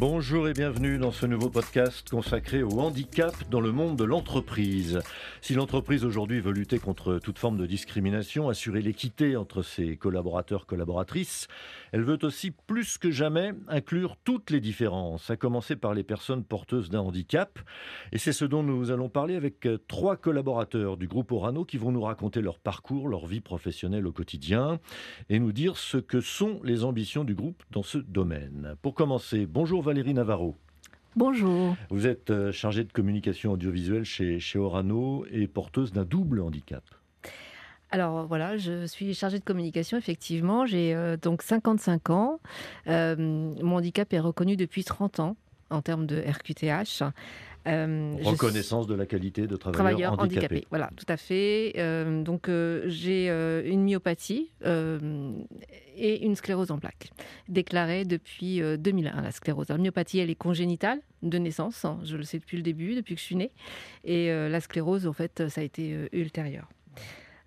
Bonjour 0.00 0.48
et 0.48 0.52
bienvenue 0.52 0.96
dans 0.96 1.10
ce 1.10 1.26
nouveau 1.26 1.50
podcast 1.50 2.08
consacré 2.08 2.62
au 2.62 2.78
handicap 2.78 3.34
dans 3.50 3.60
le 3.60 3.72
monde 3.72 3.96
de 3.96 4.04
l'entreprise. 4.04 5.00
Si 5.40 5.54
l'entreprise 5.54 6.04
aujourd'hui 6.04 6.38
veut 6.38 6.52
lutter 6.52 6.78
contre 6.78 7.18
toute 7.18 7.40
forme 7.40 7.56
de 7.56 7.66
discrimination, 7.66 8.48
assurer 8.48 8.80
l'équité 8.80 9.36
entre 9.36 9.62
ses 9.62 9.96
collaborateurs 9.96 10.66
collaboratrices, 10.66 11.48
elle 11.90 12.04
veut 12.04 12.18
aussi 12.22 12.52
plus 12.52 12.96
que 12.96 13.10
jamais 13.10 13.54
inclure 13.66 14.16
toutes 14.22 14.52
les 14.52 14.60
différences, 14.60 15.30
à 15.30 15.36
commencer 15.36 15.74
par 15.74 15.94
les 15.94 16.04
personnes 16.04 16.44
porteuses 16.44 16.90
d'un 16.90 17.00
handicap. 17.00 17.58
Et 18.12 18.18
c'est 18.18 18.32
ce 18.32 18.44
dont 18.44 18.62
nous 18.62 18.92
allons 18.92 19.08
parler 19.08 19.34
avec 19.34 19.66
euh, 19.66 19.78
trois 19.88 20.14
collaborateurs 20.16 20.96
du 20.96 21.08
groupe 21.08 21.32
Orano 21.32 21.64
qui 21.64 21.76
vont 21.76 21.90
nous 21.90 22.02
raconter 22.02 22.40
leur 22.40 22.60
parcours, 22.60 23.08
leur 23.08 23.26
vie 23.26 23.40
professionnelle 23.40 24.06
au 24.06 24.12
quotidien 24.12 24.78
et 25.28 25.40
nous 25.40 25.50
dire 25.50 25.76
ce 25.76 25.98
que 25.98 26.20
sont 26.20 26.60
les 26.62 26.84
ambitions 26.84 27.24
du 27.24 27.34
groupe 27.34 27.64
dans 27.72 27.82
ce 27.82 27.98
domaine. 27.98 28.76
Pour 28.80 28.94
commencer, 28.94 29.46
bonjour 29.46 29.82
Valérie 29.88 30.12
Navarro. 30.12 30.54
Bonjour. 31.16 31.74
Vous 31.88 32.06
êtes 32.06 32.28
euh, 32.28 32.52
chargée 32.52 32.84
de 32.84 32.92
communication 32.92 33.52
audiovisuelle 33.52 34.04
chez, 34.04 34.38
chez 34.38 34.58
Orano 34.58 35.24
et 35.30 35.46
porteuse 35.46 35.94
d'un 35.94 36.04
double 36.04 36.42
handicap. 36.42 36.84
Alors 37.90 38.26
voilà, 38.26 38.58
je 38.58 38.84
suis 38.84 39.14
chargée 39.14 39.38
de 39.38 39.44
communication, 39.44 39.96
effectivement. 39.96 40.66
J'ai 40.66 40.94
euh, 40.94 41.16
donc 41.16 41.40
55 41.40 42.10
ans. 42.10 42.38
Euh, 42.86 43.16
mon 43.16 43.76
handicap 43.76 44.12
est 44.12 44.20
reconnu 44.20 44.56
depuis 44.56 44.84
30 44.84 45.20
ans 45.20 45.36
en 45.70 45.82
termes 45.82 46.06
de 46.06 46.20
RQTH. 46.20 47.02
Euh, 47.66 48.14
Reconnaissance 48.22 48.86
de 48.86 48.94
la 48.94 49.04
qualité 49.04 49.46
de 49.46 49.56
travailleur, 49.56 50.12
handicapé. 50.12 50.46
handicapé. 50.46 50.66
Voilà, 50.70 50.90
tout 50.96 51.04
à 51.08 51.16
fait. 51.16 51.74
Euh, 51.76 52.22
donc 52.22 52.48
euh, 52.48 52.84
j'ai 52.86 53.28
une 53.68 53.84
myopathie 53.84 54.50
et 55.96 56.24
une 56.24 56.36
sclérose 56.36 56.70
en 56.70 56.78
plaques 56.78 57.10
déclarée 57.48 58.04
depuis 58.04 58.60
2001. 58.78 59.20
La 59.20 59.30
sclérose, 59.32 59.68
la 59.68 59.78
myopathie, 59.78 60.18
elle 60.18 60.30
est 60.30 60.34
congénitale 60.34 61.00
de 61.22 61.38
naissance. 61.38 61.84
Hein, 61.84 61.98
je 62.04 62.16
le 62.16 62.22
sais 62.22 62.38
depuis 62.38 62.56
le 62.56 62.62
début, 62.62 62.94
depuis 62.94 63.14
que 63.14 63.20
je 63.20 63.26
suis 63.26 63.36
née. 63.36 63.50
Et 64.04 64.28
la 64.28 64.60
sclérose, 64.60 65.06
en 65.06 65.12
fait, 65.12 65.48
ça 65.48 65.60
a 65.60 65.64
été 65.64 66.08
ultérieur. 66.12 66.68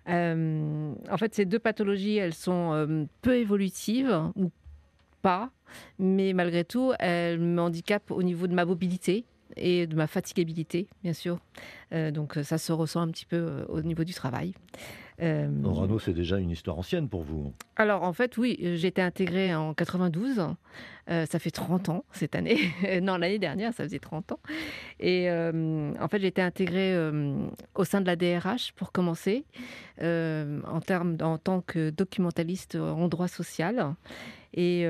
en 0.06 1.16
fait, 1.18 1.34
ces 1.34 1.46
deux 1.46 1.58
pathologies, 1.58 2.18
elles 2.18 2.34
sont 2.34 3.08
peu 3.22 3.36
évolutives 3.36 4.30
ou 4.36 4.50
pas, 5.22 5.50
mais 5.98 6.32
malgré 6.32 6.64
tout, 6.64 6.92
elles 6.98 7.38
me 7.38 7.60
handicapent 7.60 8.10
au 8.10 8.22
niveau 8.22 8.46
de 8.46 8.54
ma 8.54 8.64
mobilité 8.64 9.24
et 9.56 9.86
de 9.86 9.94
ma 9.94 10.06
fatigabilité, 10.06 10.88
bien 11.02 11.12
sûr. 11.12 11.38
Euh, 11.92 12.10
donc 12.10 12.38
ça 12.42 12.58
se 12.58 12.72
ressent 12.72 13.00
un 13.00 13.08
petit 13.08 13.26
peu 13.26 13.36
euh, 13.36 13.64
au 13.68 13.82
niveau 13.82 14.04
du 14.04 14.14
travail. 14.14 14.54
Euh, 15.20 15.48
Orano, 15.64 15.98
c'est 15.98 16.14
déjà 16.14 16.38
une 16.38 16.50
histoire 16.50 16.78
ancienne 16.78 17.08
pour 17.08 17.22
vous. 17.22 17.52
Alors 17.76 18.02
en 18.02 18.12
fait, 18.12 18.36
oui, 18.38 18.58
j'ai 18.60 18.88
été 18.88 19.02
intégrée 19.02 19.54
en 19.54 19.72
92. 19.74 20.40
ça 21.06 21.38
fait 21.38 21.50
30 21.50 21.90
ans 21.90 22.04
cette 22.12 22.34
année. 22.34 22.58
non, 23.02 23.18
l'année 23.18 23.38
dernière, 23.38 23.72
ça 23.72 23.84
faisait 23.84 23.98
30 23.98 24.32
ans. 24.32 24.40
Et 24.98 25.30
en 25.30 26.08
fait, 26.08 26.18
j'ai 26.18 26.28
été 26.28 26.42
intégrée 26.42 26.96
au 27.74 27.84
sein 27.84 28.00
de 28.00 28.06
la 28.06 28.16
DRH 28.16 28.72
pour 28.74 28.90
commencer, 28.90 29.44
en, 30.00 30.80
termes, 30.84 31.18
en 31.20 31.38
tant 31.38 31.60
que 31.60 31.90
documentaliste 31.90 32.74
en 32.76 33.06
droit 33.06 33.28
social. 33.28 33.94
Et 34.54 34.86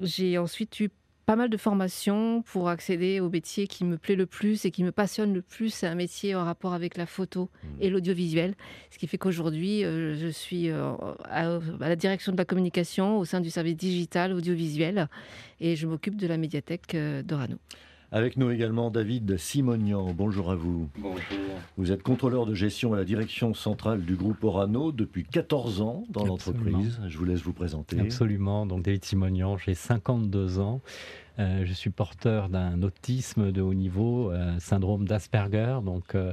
j'ai 0.00 0.38
ensuite 0.38 0.80
eu 0.80 0.90
pas 1.28 1.36
mal 1.36 1.50
de 1.50 1.58
formations 1.58 2.40
pour 2.40 2.70
accéder 2.70 3.20
au 3.20 3.28
métier 3.28 3.66
qui 3.66 3.84
me 3.84 3.98
plaît 3.98 4.14
le 4.14 4.24
plus 4.24 4.64
et 4.64 4.70
qui 4.70 4.82
me 4.82 4.92
passionne 4.92 5.34
le 5.34 5.42
plus. 5.42 5.68
C'est 5.68 5.86
un 5.86 5.94
métier 5.94 6.34
en 6.34 6.42
rapport 6.42 6.72
avec 6.72 6.96
la 6.96 7.04
photo 7.04 7.50
mmh. 7.50 7.66
et 7.82 7.90
l'audiovisuel. 7.90 8.54
Ce 8.90 8.96
qui 8.96 9.06
fait 9.06 9.18
qu'aujourd'hui, 9.18 9.84
euh, 9.84 10.14
je 10.14 10.28
suis 10.28 10.70
euh, 10.70 10.94
à, 11.24 11.58
la 11.80 11.96
direction 11.96 12.32
de 12.32 12.38
la 12.38 12.46
communication 12.46 13.18
au 13.18 13.26
sein 13.26 13.42
du 13.42 13.50
service 13.50 13.76
digital 13.76 14.32
audiovisuel 14.32 15.06
et 15.60 15.76
je 15.76 15.86
m'occupe 15.86 16.16
de 16.16 16.26
la 16.26 16.38
médiathèque 16.38 16.94
euh, 16.94 17.22
d'Orano. 17.22 17.58
Avec 18.10 18.38
nous 18.38 18.50
également 18.50 18.90
David 18.90 19.36
Simonian. 19.36 20.14
Bonjour 20.14 20.50
à 20.50 20.54
vous. 20.54 20.88
Bonjour. 20.96 21.20
Vous 21.76 21.92
êtes 21.92 22.02
contrôleur 22.02 22.46
de 22.46 22.54
gestion 22.54 22.94
à 22.94 22.96
la 22.96 23.04
direction 23.04 23.52
centrale 23.52 24.02
du 24.02 24.16
groupe 24.16 24.42
Orano 24.42 24.92
depuis 24.92 25.24
14 25.24 25.82
ans 25.82 26.04
dans 26.08 26.24
l'entreprise. 26.24 26.98
Je 27.06 27.18
vous 27.18 27.26
laisse 27.26 27.42
vous 27.42 27.52
présenter. 27.52 28.00
Absolument. 28.00 28.64
Donc 28.64 28.82
David 28.82 29.04
Simonian, 29.04 29.58
j'ai 29.58 29.74
52 29.74 30.58
ans. 30.58 30.80
Euh, 31.38 31.66
je 31.66 31.72
suis 31.74 31.90
porteur 31.90 32.48
d'un 32.48 32.82
autisme 32.82 33.52
de 33.52 33.60
haut 33.60 33.74
niveau, 33.74 34.32
euh, 34.32 34.58
syndrome 34.58 35.06
d'Asperger, 35.06 35.80
donc 35.84 36.14
euh, 36.14 36.32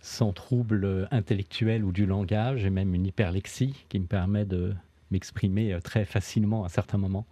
sans 0.00 0.32
trouble 0.32 1.08
intellectuel 1.10 1.84
ou 1.84 1.92
du 1.92 2.06
langage, 2.06 2.64
et 2.64 2.70
même 2.70 2.94
une 2.94 3.04
hyperlexie 3.04 3.84
qui 3.90 4.00
me 4.00 4.06
permet 4.06 4.46
de 4.46 4.72
m'exprimer 5.12 5.78
très 5.84 6.04
facilement 6.04 6.64
à 6.64 6.68
certains 6.68 6.98
moments 6.98 7.26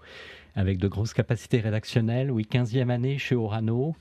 avec 0.54 0.78
de 0.78 0.88
grosses 0.88 1.14
capacités 1.14 1.60
rédactionnelles. 1.60 2.30
Oui, 2.30 2.46
15e 2.50 2.90
année 2.90 3.18
chez 3.18 3.34
Orano, 3.34 3.94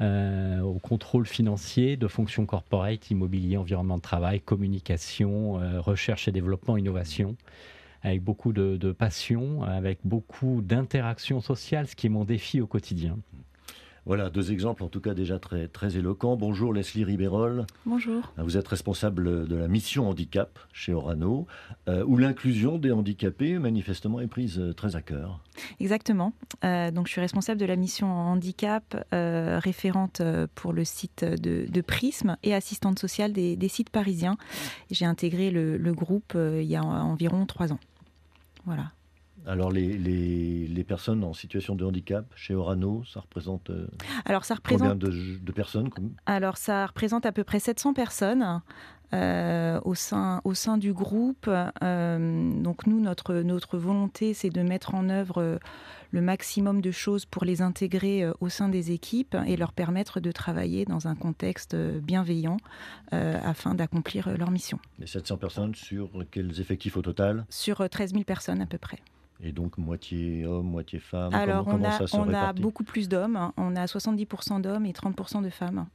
euh, 0.00 0.60
au 0.60 0.78
contrôle 0.78 1.26
financier 1.26 1.96
de 1.96 2.08
fonctions 2.08 2.46
corporate, 2.46 3.10
immobilier, 3.10 3.56
environnement 3.56 3.96
de 3.96 4.02
travail, 4.02 4.40
communication, 4.40 5.60
euh, 5.60 5.80
recherche 5.80 6.28
et 6.28 6.32
développement, 6.32 6.76
innovation, 6.76 7.36
avec 8.02 8.22
beaucoup 8.22 8.52
de, 8.52 8.76
de 8.76 8.92
passion, 8.92 9.62
avec 9.64 9.98
beaucoup 10.04 10.62
d'interaction 10.62 11.40
sociale, 11.40 11.88
ce 11.88 11.96
qui 11.96 12.06
est 12.06 12.10
mon 12.10 12.24
défi 12.24 12.60
au 12.60 12.66
quotidien. 12.66 13.18
Voilà, 14.08 14.30
deux 14.30 14.52
exemples 14.52 14.82
en 14.84 14.88
tout 14.88 15.02
cas 15.02 15.12
déjà 15.12 15.38
très, 15.38 15.68
très 15.68 15.98
éloquents. 15.98 16.34
Bonjour 16.34 16.72
Leslie 16.72 17.04
Ribérol. 17.04 17.66
Bonjour. 17.84 18.32
Vous 18.38 18.56
êtes 18.56 18.66
responsable 18.66 19.46
de 19.46 19.54
la 19.54 19.68
mission 19.68 20.08
handicap 20.08 20.58
chez 20.72 20.94
Orano, 20.94 21.46
euh, 21.90 22.02
où 22.06 22.16
l'inclusion 22.16 22.78
des 22.78 22.90
handicapés 22.90 23.58
manifestement 23.58 24.20
est 24.20 24.26
prise 24.26 24.58
euh, 24.58 24.72
très 24.72 24.96
à 24.96 25.02
cœur. 25.02 25.40
Exactement. 25.78 26.32
Euh, 26.64 26.90
donc 26.90 27.06
je 27.06 27.12
suis 27.12 27.20
responsable 27.20 27.60
de 27.60 27.66
la 27.66 27.76
mission 27.76 28.10
handicap, 28.10 28.96
référente 29.12 30.22
pour 30.54 30.72
le 30.72 30.86
site 30.86 31.26
de, 31.26 31.80
Prisme 31.82 32.38
et 32.42 32.54
assistante 32.54 32.98
sociale 32.98 33.34
des, 33.34 33.68
sites 33.68 33.90
parisiens. 33.90 34.38
J'ai 34.90 35.04
intégré 35.04 35.50
le, 35.50 35.76
le 35.76 35.92
groupe 35.92 36.32
il 36.34 36.62
y 36.62 36.76
a 36.76 36.82
environ 36.82 37.44
trois 37.44 37.74
ans. 37.74 37.80
Voilà. 38.64 38.92
Alors 39.46 39.70
les, 39.70 39.96
les, 39.96 40.84
personnes 40.84 41.24
en 41.24 41.34
situation 41.34 41.74
de 41.74 41.84
handicap 41.84 42.26
chez 42.34 42.54
Orano, 42.54 43.02
ça 43.04 43.20
représente, 43.20 43.70
euh, 43.70 43.86
Alors, 44.24 44.44
ça 44.44 44.54
représente 44.54 45.00
combien 45.00 45.10
de, 45.40 45.52
personnes 45.52 45.90
Alors 46.26 46.56
ça 46.56 46.86
représente 46.86 47.26
à 47.26 47.32
peu 47.32 47.44
près 47.44 47.58
700 47.58 47.94
personnes. 47.94 48.62
Euh, 49.14 49.80
au, 49.86 49.94
sein, 49.94 50.42
au 50.44 50.52
sein 50.52 50.76
du 50.76 50.92
groupe. 50.92 51.48
Euh, 51.82 52.62
donc 52.62 52.86
nous, 52.86 53.00
notre, 53.00 53.36
notre 53.36 53.78
volonté, 53.78 54.34
c'est 54.34 54.50
de 54.50 54.60
mettre 54.60 54.94
en 54.94 55.08
œuvre 55.08 55.58
le 56.10 56.20
maximum 56.20 56.82
de 56.82 56.90
choses 56.90 57.24
pour 57.24 57.46
les 57.46 57.62
intégrer 57.62 58.30
au 58.40 58.50
sein 58.50 58.68
des 58.68 58.92
équipes 58.92 59.34
et 59.46 59.56
leur 59.56 59.72
permettre 59.72 60.20
de 60.20 60.30
travailler 60.30 60.84
dans 60.84 61.08
un 61.08 61.14
contexte 61.14 61.74
bienveillant 61.74 62.58
afin 63.10 63.74
d'accomplir 63.74 64.28
leur 64.36 64.50
mission. 64.50 64.78
Les 64.98 65.06
700 65.06 65.38
personnes 65.38 65.74
sur 65.74 66.10
quels 66.30 66.60
effectifs 66.60 66.98
au 66.98 67.02
total? 67.02 67.46
Sur 67.48 67.88
13 67.88 68.12
000 68.12 68.24
personnes 68.24 68.60
à 68.60 68.66
peu 68.66 68.76
près. 68.76 68.98
Et 69.42 69.52
donc 69.52 69.78
moitié 69.78 70.44
homme, 70.46 70.66
moitié 70.66 70.98
femme 70.98 71.32
Alors 71.32 71.68
on, 71.68 71.84
a, 71.84 72.00
on 72.12 72.34
a 72.34 72.52
beaucoup 72.52 72.82
plus 72.82 73.08
d'hommes, 73.08 73.36
hein. 73.36 73.52
on 73.56 73.76
a 73.76 73.84
70% 73.84 74.60
d'hommes 74.60 74.84
et 74.84 74.92
30% 74.92 75.42
de 75.42 75.50
femmes. 75.50 75.86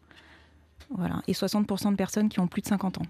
Voilà. 0.89 1.21
Et 1.27 1.33
60% 1.33 1.91
de 1.91 1.95
personnes 1.95 2.29
qui 2.29 2.39
ont 2.39 2.47
plus 2.47 2.61
de 2.61 2.67
50 2.67 2.99
ans. 2.99 3.05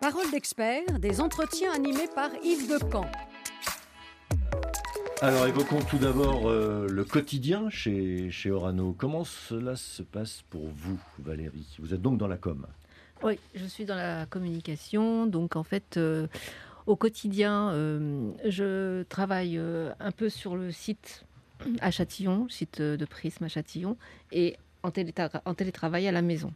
Parole 0.00 0.30
d'expert, 0.30 0.98
des 0.98 1.20
entretiens 1.20 1.72
animés 1.72 2.08
par 2.14 2.30
Yves 2.42 2.68
Decamp. 2.68 3.06
Alors 5.22 5.46
évoquons 5.46 5.80
tout 5.82 5.98
d'abord 5.98 6.48
euh, 6.48 6.86
le 6.88 7.04
quotidien 7.04 7.68
chez, 7.68 8.30
chez 8.30 8.50
Orano. 8.50 8.94
Comment 8.96 9.24
cela 9.24 9.76
se 9.76 10.02
passe 10.02 10.42
pour 10.48 10.68
vous, 10.68 10.98
Valérie? 11.18 11.76
Vous 11.78 11.92
êtes 11.92 12.00
donc 12.00 12.16
dans 12.16 12.26
la 12.26 12.38
com. 12.38 12.66
Oui, 13.22 13.38
je 13.54 13.66
suis 13.66 13.84
dans 13.84 13.96
la 13.96 14.24
communication. 14.26 15.26
Donc, 15.26 15.56
en 15.56 15.62
fait, 15.62 15.98
euh, 15.98 16.26
au 16.86 16.96
quotidien, 16.96 17.70
euh, 17.70 18.30
je 18.46 19.02
travaille 19.04 19.58
euh, 19.58 19.92
un 20.00 20.10
peu 20.10 20.30
sur 20.30 20.56
le 20.56 20.72
site 20.72 21.26
à 21.80 21.90
Châtillon, 21.90 22.48
site 22.48 22.80
de 22.80 23.04
Prisme 23.04 23.44
à 23.44 23.48
Châtillon, 23.48 23.98
et 24.32 24.56
en, 24.82 24.90
télétravail 24.90 26.08
à 26.08 26.12
la 26.12 26.22
maison. 26.22 26.54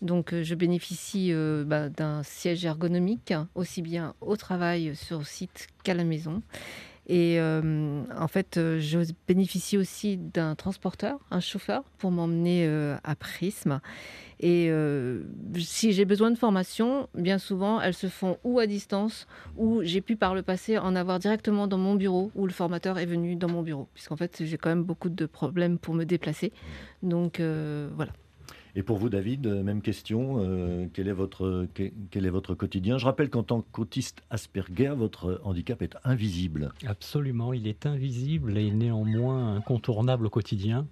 Donc, 0.00 0.32
je 0.32 0.54
bénéficie 0.54 1.32
bah, 1.66 1.88
d'un 1.88 2.22
siège 2.22 2.64
ergonomique, 2.64 3.34
aussi 3.56 3.82
bien 3.82 4.14
au 4.20 4.36
travail 4.36 4.94
sur 4.94 5.26
site 5.26 5.66
qu'à 5.82 5.94
la 5.94 6.04
maison. 6.04 6.40
Et 7.08 7.40
en 7.40 8.28
fait, 8.28 8.56
je 8.56 8.98
bénéficie 9.26 9.78
aussi 9.78 10.18
d'un 10.18 10.54
transporteur, 10.54 11.18
un 11.30 11.40
chauffeur, 11.40 11.84
pour 11.98 12.10
m'emmener 12.10 12.66
à 13.02 13.14
Prisme. 13.16 13.80
Et 14.40 14.68
euh, 14.70 15.22
si 15.56 15.92
j'ai 15.92 16.04
besoin 16.04 16.30
de 16.30 16.38
formation, 16.38 17.08
bien 17.14 17.38
souvent, 17.38 17.80
elles 17.80 17.94
se 17.94 18.06
font 18.06 18.38
ou 18.44 18.60
à 18.60 18.66
distance, 18.66 19.26
ou 19.56 19.80
j'ai 19.82 20.00
pu 20.00 20.16
par 20.16 20.34
le 20.34 20.42
passé 20.42 20.78
en 20.78 20.94
avoir 20.94 21.18
directement 21.18 21.66
dans 21.66 21.78
mon 21.78 21.96
bureau, 21.96 22.30
où 22.36 22.46
le 22.46 22.52
formateur 22.52 22.98
est 22.98 23.06
venu 23.06 23.34
dans 23.34 23.48
mon 23.48 23.62
bureau. 23.62 23.88
Puisqu'en 23.94 24.16
fait, 24.16 24.42
j'ai 24.44 24.56
quand 24.56 24.68
même 24.68 24.84
beaucoup 24.84 25.08
de 25.08 25.26
problèmes 25.26 25.78
pour 25.78 25.94
me 25.94 26.04
déplacer. 26.04 26.52
Donc 27.02 27.40
euh, 27.40 27.88
voilà. 27.96 28.12
Et 28.78 28.84
pour 28.84 28.96
vous, 28.96 29.08
David, 29.08 29.44
même 29.48 29.82
question. 29.82 30.88
quel, 30.94 31.08
est 31.08 31.12
votre, 31.12 31.66
quel 31.74 32.26
est 32.26 32.30
votre 32.30 32.54
quotidien? 32.54 32.96
Je 32.96 33.06
rappelle 33.06 33.28
qu'en 33.28 33.42
tant 33.42 33.60
qu'autiste 33.60 34.22
Asperger, 34.30 34.94
votre 34.96 35.40
handicap 35.42 35.82
est 35.82 35.96
invisible. 36.04 36.70
Absolument, 36.86 37.52
il 37.52 37.66
est 37.66 37.86
invisible 37.86 38.56
et 38.56 38.70
néanmoins 38.70 39.56
incontournable 39.56 40.26
au 40.26 40.30
quotidien 40.30 40.86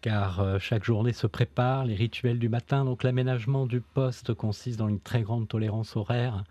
car 0.00 0.58
chaque 0.58 0.82
journée 0.82 1.12
se 1.12 1.28
prépare, 1.28 1.84
les 1.84 1.94
rituels 1.94 2.40
du 2.40 2.48
matin. 2.48 2.84
Donc 2.84 3.04
l'aménagement 3.04 3.66
du 3.66 3.80
poste 3.80 4.34
consiste 4.34 4.80
dans 4.80 4.88
une 4.88 4.98
très 4.98 5.22
grande 5.22 5.46
tolérance 5.46 5.94
horaire 5.94 6.38
euh, 6.38 6.42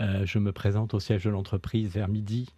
je 0.00 0.38
me 0.38 0.52
présente 0.52 0.94
au 0.94 1.00
siège 1.00 1.24
de 1.24 1.30
l'entreprise 1.30 1.90
vers 1.90 2.08
midi 2.08 2.48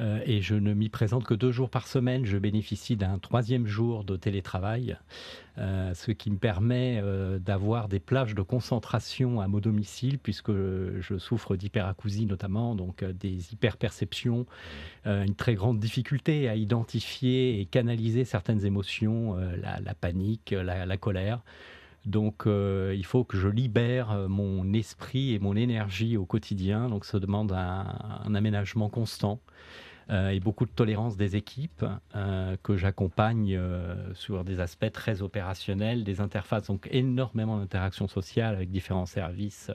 euh, 0.00 0.20
et 0.24 0.40
je 0.40 0.54
ne 0.54 0.72
m'y 0.72 0.88
présente 0.88 1.24
que 1.24 1.34
deux 1.34 1.52
jours 1.52 1.70
par 1.70 1.86
semaine. 1.86 2.24
Je 2.24 2.38
bénéficie 2.38 2.96
d'un 2.96 3.18
troisième 3.18 3.66
jour 3.66 4.04
de 4.04 4.16
télétravail, 4.16 4.96
euh, 5.58 5.92
ce 5.94 6.10
qui 6.12 6.30
me 6.30 6.38
permet 6.38 7.02
d'avoir 7.40 7.88
des 7.88 8.00
plages 8.00 8.34
de 8.34 8.42
concentration 8.42 9.40
à 9.40 9.48
mon 9.48 9.58
domicile 9.58 10.18
puisque 10.18 10.52
je 10.52 11.18
souffre 11.18 11.56
d'hyperacousie 11.56 12.26
notamment, 12.26 12.74
donc 12.74 13.04
des 13.04 13.52
hyperperceptions, 13.52 14.46
une 15.04 15.34
très 15.34 15.54
grande 15.54 15.78
difficulté 15.78 16.48
à 16.48 16.56
identifier 16.56 17.60
et 17.60 17.66
canaliser 17.66 18.24
certaines 18.24 18.64
émotions, 18.64 19.36
la, 19.36 19.94
panique, 19.94 20.54
la 20.56 20.96
colère. 20.96 21.42
Donc 22.06 22.46
euh, 22.46 22.94
il 22.96 23.04
faut 23.04 23.22
que 23.24 23.36
je 23.36 23.48
libère 23.48 24.10
euh, 24.10 24.28
mon 24.28 24.72
esprit 24.72 25.34
et 25.34 25.38
mon 25.38 25.54
énergie 25.54 26.16
au 26.16 26.26
quotidien. 26.26 26.88
Donc 26.88 27.04
ça 27.04 27.20
demande 27.20 27.52
un, 27.52 28.34
aménagement 28.34 28.88
constant 28.88 29.40
euh, 30.10 30.30
et 30.30 30.40
beaucoup 30.40 30.66
de 30.66 30.70
tolérance 30.70 31.16
des 31.16 31.36
équipes 31.36 31.84
que 32.62 32.76
j'accompagne 32.76 33.58
sur 34.14 34.44
des 34.44 34.60
aspects 34.60 34.90
très 34.92 35.22
opérationnels, 35.22 36.02
des 36.02 36.20
interfaces, 36.20 36.66
donc 36.66 36.88
énormément 36.90 37.58
d'interactions 37.58 38.08
sociales 38.08 38.54
avec 38.54 38.70
différents 38.70 39.06
services 39.06 39.70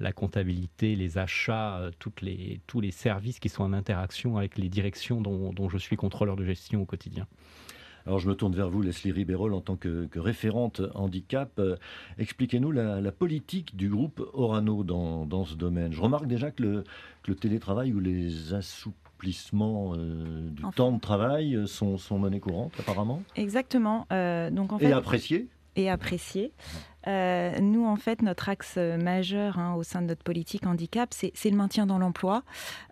la 0.00 0.12
comptabilité, 0.12 0.96
les 0.96 1.18
achats, 1.18 1.90
les, 2.22 2.62
tous 2.66 2.80
les 2.80 2.90
services 2.90 3.38
qui 3.38 3.50
sont 3.50 3.64
en 3.64 3.74
interaction 3.74 4.38
avec 4.38 4.56
les 4.56 4.70
directions 4.70 5.20
dont 5.20 5.68
je 5.68 5.76
suis 5.76 5.96
contrôleur 5.96 6.36
de 6.36 6.44
gestion 6.44 6.80
au 6.80 6.86
quotidien. 6.86 7.26
Alors 8.10 8.18
je 8.18 8.28
me 8.28 8.34
tourne 8.34 8.56
vers 8.56 8.68
vous, 8.68 8.82
Leslie 8.82 9.12
Ribérol, 9.12 9.54
en 9.54 9.60
tant 9.60 9.76
que, 9.76 10.08
référente 10.16 10.82
handicap. 10.96 11.52
Euh, 11.60 11.76
expliquez-nous 12.18 12.72
la, 12.72 13.12
politique 13.12 13.76
du 13.76 13.88
groupe 13.88 14.28
Orano 14.32 14.82
dans, 14.82 15.44
ce 15.44 15.54
domaine. 15.54 15.92
Je 15.92 16.00
remarque 16.00 16.26
déjà 16.26 16.50
que 16.50 16.60
le, 16.60 16.84
le 17.28 17.34
télétravail 17.36 17.92
ou 17.92 18.00
les 18.00 18.52
assouplissements 18.52 19.92
euh, 19.96 20.50
du 20.50 20.64
temps 20.74 20.90
de 20.90 20.98
travail 20.98 21.54
euh, 21.54 21.66
sont, 21.66 21.98
sont 21.98 22.18
monnaie 22.18 22.40
courante, 22.40 22.72
apparemment. 22.80 23.22
Exactement. 23.36 24.08
donc 24.10 24.72
en 24.72 24.78
fait, 24.80 24.88
et 24.88 24.92
appréciés 24.92 25.46
et 25.76 25.90
apprécié. 25.90 26.52
Euh, 27.06 27.58
nous, 27.60 27.86
en 27.86 27.96
fait, 27.96 28.22
notre 28.22 28.48
axe 28.48 28.76
majeur 28.76 29.58
hein, 29.58 29.74
au 29.74 29.82
sein 29.82 30.02
de 30.02 30.06
notre 30.06 30.22
politique 30.22 30.66
handicap, 30.66 31.12
c'est 31.12 31.50
le 31.50 31.56
maintien 31.56 31.86
dans 31.86 31.98
l'emploi. 31.98 32.42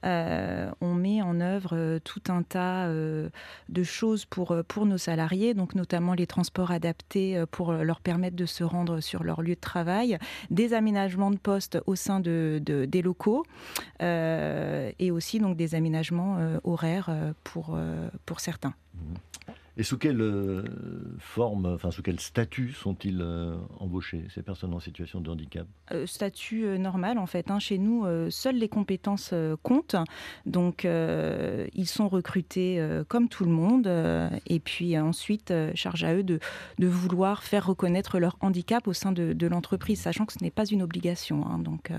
Euh, 0.04 0.70
on 0.80 0.94
met 0.94 1.20
en 1.22 1.40
œuvre 1.40 1.70
euh, 1.74 1.98
tout 1.98 2.22
un 2.28 2.42
tas 2.42 2.88
de 2.88 3.82
choses 3.82 4.24
pour, 4.24 4.56
pour 4.66 4.86
nos 4.86 4.98
salariés, 4.98 5.54
donc 5.54 5.74
notamment 5.74 6.14
les 6.14 6.26
transports 6.26 6.70
adaptés 6.70 7.42
pour 7.50 7.72
leur 7.72 8.00
permettre 8.00 8.36
de 8.36 8.46
se 8.46 8.64
rendre 8.64 9.00
sur 9.00 9.24
leur 9.24 9.42
lieu 9.42 9.54
de 9.54 9.60
travail, 9.60 10.18
des 10.50 10.74
aménagements 10.74 11.30
de 11.30 11.36
postes 11.36 11.78
au 11.86 11.94
sein 11.94 12.20
de, 12.20 12.60
des 12.64 13.02
locaux 13.02 13.44
et 14.00 15.10
aussi 15.10 15.38
donc 15.38 15.56
des 15.56 15.74
aménagements 15.74 16.38
horaires 16.64 17.10
pour, 17.44 17.78
pour 18.24 18.40
certains. 18.40 18.74
Et 19.78 19.84
sous 19.84 19.96
quelle 19.96 20.20
euh, 20.20 20.64
forme, 21.20 21.66
enfin 21.66 21.92
sous 21.92 22.02
quel 22.02 22.18
statut 22.18 22.72
sont-ils 22.72 23.20
euh, 23.22 23.56
embauchés, 23.78 24.26
ces 24.34 24.42
personnes 24.42 24.74
en 24.74 24.80
situation 24.80 25.20
de 25.20 25.30
handicap? 25.30 25.68
Euh, 25.92 26.04
Statut 26.04 26.76
normal 26.80 27.16
en 27.16 27.26
fait. 27.26 27.48
Hein. 27.48 27.60
Chez 27.60 27.78
nous, 27.78 28.04
seules 28.28 28.56
les 28.56 28.68
compétences 28.68 29.32
comptent. 29.62 29.94
Donc 30.46 30.84
ils 30.84 31.86
sont 31.86 32.08
recrutés 32.08 32.84
comme 33.06 33.28
tout 33.28 33.44
le 33.44 33.50
monde. 33.52 33.86
et 34.46 34.58
puis 34.58 34.98
ensuite, 34.98 35.54
charge 35.74 36.02
à 36.02 36.14
eux 36.14 36.24
de, 36.24 36.40
vouloir 36.80 37.44
faire 37.44 37.66
reconnaître 37.66 38.18
leur 38.18 38.36
handicap 38.40 38.88
au 38.88 38.92
sein 38.92 39.12
de, 39.12 39.32
de 39.32 39.46
l'entreprise, 39.46 40.00
sachant 40.00 40.26
que 40.26 40.32
ce 40.32 40.42
n'est 40.42 40.50
pas 40.50 40.66
une 40.66 40.82
obligation. 40.82 41.46
Hein. 41.46 41.58
donc 41.58 41.92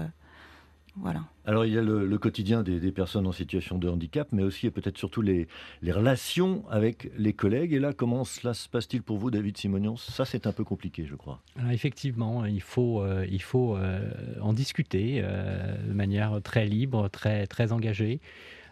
alors 1.50 1.66
il 1.66 1.74
y 1.74 1.80
a 1.80 1.82
le, 1.82 2.18
quotidien 2.20 2.62
des, 2.62 2.92
personnes 2.92 3.26
en 3.26 3.32
situation 3.32 3.80
de 3.80 3.90
handicap, 3.90 4.28
mais 4.32 4.44
aussi 4.44 4.68
et 4.68 4.72
peut-être 4.72 5.00
surtout 5.00 5.24
les, 5.24 5.48
relations 5.88 6.64
avec 6.70 7.10
les 7.18 7.34
collègues. 7.34 7.74
Et 7.74 7.80
là, 7.80 7.92
comment 7.92 8.24
cela 8.24 8.54
se 8.54 8.70
passe-t-il 8.70 9.02
pour 9.02 9.18
vous, 9.18 9.32
David 9.32 9.58
Simonion 9.58 9.98
Ça, 9.98 10.26
c'est 10.26 10.46
un 10.46 10.52
peu 10.52 10.64
compliqué, 10.64 11.08
je 11.08 11.16
crois. 11.16 11.42
effectivement, 11.72 12.46
il 12.46 12.62
faut, 12.62 13.02
euh, 13.02 13.26
il 13.32 13.42
faut 13.42 13.76
euh, 13.76 14.12
en 14.42 14.54
discuter 14.54 15.22
euh, 15.24 15.76
de 15.88 15.94
manière 15.94 16.40
très 16.44 16.68
libre, 16.68 17.10
très, 17.10 17.48
très 17.48 17.72
engagée. 17.72 18.22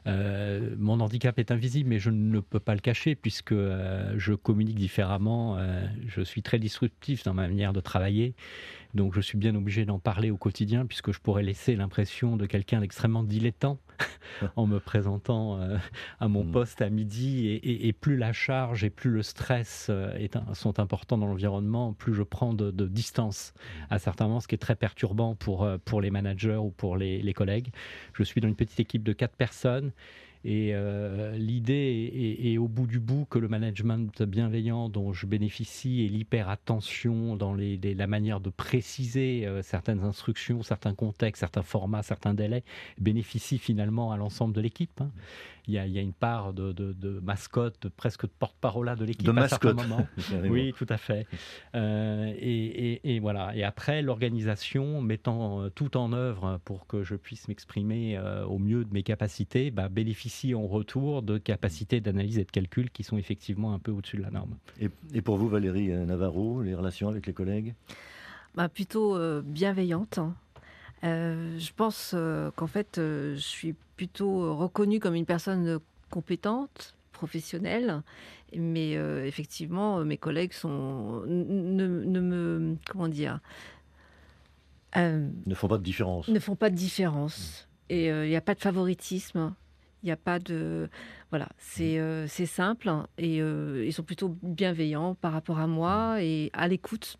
mon 0.06 1.00
handicap 1.00 1.40
est 1.40 1.52
invisible, 1.52 1.90
mais 1.90 2.00
je 2.00 2.12
ne 2.12 2.40
peux 2.40 2.60
pas 2.60 2.76
le 2.76 2.80
cacher 2.80 3.16
puisque 3.16 3.56
je 3.56 4.34
communique 4.36 4.78
différemment. 4.78 5.58
je 6.08 6.22
suis 6.22 6.42
très 6.42 6.60
disruptif 6.60 7.24
dans 7.24 7.34
ma 7.34 7.48
manière 7.48 7.74
de 7.74 7.82
travailler. 7.82 8.36
Donc 8.94 9.14
je 9.14 9.22
suis 9.22 9.38
bien 9.38 9.56
obligé 9.56 9.86
d'en 9.86 10.00
parler 10.00 10.32
au 10.32 10.38
quotidien 10.38 10.86
puisque 10.86 11.12
je 11.12 11.20
pourrais 11.20 11.44
laisser 11.44 11.76
l'impression 11.76 12.38
de 12.38 12.46
quelqu'un 12.46 12.82
d'extrêmement 12.82 13.24
dilettant 13.24 13.80
en 14.56 14.68
me 14.68 14.80
présentant 14.80 15.60
euh, 15.60 15.78
à 16.20 16.28
mon 16.28 16.44
mm. 16.44 16.52
poste 16.52 16.82
à 16.82 16.90
midi. 16.90 17.60
Et, 17.64 17.94
plus 17.94 18.18
la 18.18 18.34
charge 18.34 18.84
et 18.84 18.90
plus 18.90 19.10
le 19.10 19.24
stress 19.24 19.88
euh, 19.90 20.28
sont 20.54 20.80
importants 20.80 21.18
dans 21.18 21.26
l'environnement, 21.26 21.94
plus 21.94 22.14
je 22.14 22.24
prends 22.24 22.54
de, 22.54 22.72
distance 22.88 23.54
à 23.90 24.00
certains 24.00 24.28
moments, 24.28 24.40
ce 24.40 24.48
qui 24.48 24.56
est 24.56 24.60
très 24.60 24.76
perturbant 24.76 25.36
pour, 25.36 25.64
euh, 25.64 25.78
pour 25.84 26.02
les 26.02 26.12
managers 26.12 26.56
ou 26.56 26.70
pour 26.70 26.98
les, 26.98 27.22
les 27.22 27.34
collègues. 27.34 27.70
Je 28.14 28.24
suis 28.24 28.42
dans 28.42 28.48
une 28.48 28.56
petite 28.56 28.80
équipe 28.80 29.04
de 29.04 29.14
quatre 29.14 29.36
personnes. 29.36 29.92
Et 30.50 30.70
euh, 30.74 31.36
l'idée 31.36 32.40
est, 32.42 32.58
au 32.58 32.70
bout 32.70 32.88
du 32.88 33.02
bout 33.02 33.26
que 33.30 33.38
le 33.38 33.50
management 33.50 34.24
bienveillant 34.24 34.88
dont 34.88 35.12
je 35.12 35.26
bénéficie 35.26 36.04
et 36.04 36.08
l'hyper-attention 36.08 37.36
dans 37.36 37.54
la 37.54 38.08
manière 38.08 38.40
de 38.40 38.50
préciser 38.50 39.46
euh, 39.46 39.62
certaines 39.62 40.06
instructions, 40.06 40.64
certains 40.64 40.94
contextes, 40.94 41.42
certains 41.42 41.64
formats, 41.64 42.02
certains 42.02 42.34
délais, 42.34 42.64
bénéficie 42.98 43.58
finalement 43.58 44.14
à 44.14 44.18
l'ensemble 44.18 44.54
de 44.54 44.62
l'équipe. 44.62 45.02
Hein 45.02 45.12
il 45.68 45.74
y, 45.74 45.80
a, 45.80 46.02
une 46.02 46.14
part 46.14 46.54
de, 46.54 47.20
mascotte, 47.22 47.90
presque 47.90 48.24
de 48.24 48.32
porte-parole 48.40 48.96
de 48.96 49.04
l'équipe 49.04 49.28
à 49.38 49.48
certains 49.50 49.74
moments. 49.74 50.08
oui, 50.50 50.74
tout 50.78 50.86
à 50.88 50.98
fait. 50.98 51.28
Euh, 51.76 52.34
et, 52.38 53.20
voilà. 53.20 53.56
Et 53.56 53.64
après, 53.64 54.02
l'organisation 54.02 55.02
mettant 55.02 55.62
euh, 55.62 55.70
tout 55.70 55.98
en 55.98 56.14
œuvre 56.14 56.60
pour 56.64 56.88
que 56.88 57.04
je 57.04 57.16
puisse 57.16 57.48
m'exprimer 57.50 58.18
euh, 58.18 58.46
au 58.46 58.60
mieux 58.60 58.86
de 58.86 58.94
mes 58.94 59.04
capacités, 59.04 59.70
bah, 59.72 59.90
bénéficie 59.90 60.56
en 60.56 60.68
retour 60.68 61.22
de 61.22 61.38
capacités 61.38 62.00
d'analyse 62.00 62.40
et 62.40 62.46
de 62.46 62.52
calcul 62.52 62.90
qui 62.90 63.04
sont 63.04 63.18
effectivement 63.18 63.74
un 63.74 63.80
peu 63.80 63.92
au-dessus 63.92 64.18
de 64.18 64.24
la 64.24 64.32
norme. 64.32 64.56
Et, 64.80 65.22
pour 65.22 65.38
vous, 65.38 65.50
Valérie 65.50 65.90
Navarro, 65.90 66.62
les 66.62 66.76
relations 66.76 67.10
avec 67.10 67.28
les 67.28 67.34
collègues? 67.34 67.74
Bah, 68.56 68.70
Plutôt 68.70 69.20
bienveillantes. 69.42 70.18
Hein. 70.18 70.34
Euh, 71.04 71.58
je 71.60 71.72
pense 71.76 72.12
euh, 72.16 72.50
qu'en 72.56 72.68
fait, 72.68 72.98
euh, 72.98 73.36
je 73.36 73.40
suis 73.40 73.76
plutôt 73.96 74.56
reconnue 74.56 75.00
comme 75.00 75.16
une 75.16 75.26
personne 75.26 75.80
compétente, 76.10 76.96
professionnelle, 77.12 78.02
mais 78.56 78.92
effectivement, 79.26 80.06
mes 80.06 80.18
collègues 80.18 80.54
sont 80.54 81.24
ne, 81.26 81.88
me 81.88 82.78
comment 82.88 83.08
dire 83.08 83.40
ne 84.96 85.54
font 85.54 85.68
pas 85.68 85.78
de 85.78 85.84
différence. 85.84 86.28
Ne 86.28 86.40
font 86.40 86.56
pas 86.56 86.70
de 86.70 86.76
différence 86.76 87.68
et 87.90 88.08
il 88.08 88.30
n'y 88.30 88.36
a 88.36 88.42
pas 88.42 88.54
de 88.54 88.62
favoritisme. 88.62 89.54
Il 90.04 90.06
n'y 90.06 90.12
a 90.12 90.18
pas 90.18 90.38
de 90.38 90.90
voilà, 91.32 91.50
c'est 91.58 92.00
c'est 92.28 92.46
simple 92.46 92.92
et 93.18 93.38
ils 93.38 93.94
sont 93.94 94.04
plutôt 94.04 94.38
bienveillants 94.44 95.16
par 95.16 95.34
rapport 95.34 95.58
à 95.58 95.68
moi 95.68 96.22
et 96.22 96.52
à 96.54 96.68
l'écoute. 96.68 97.18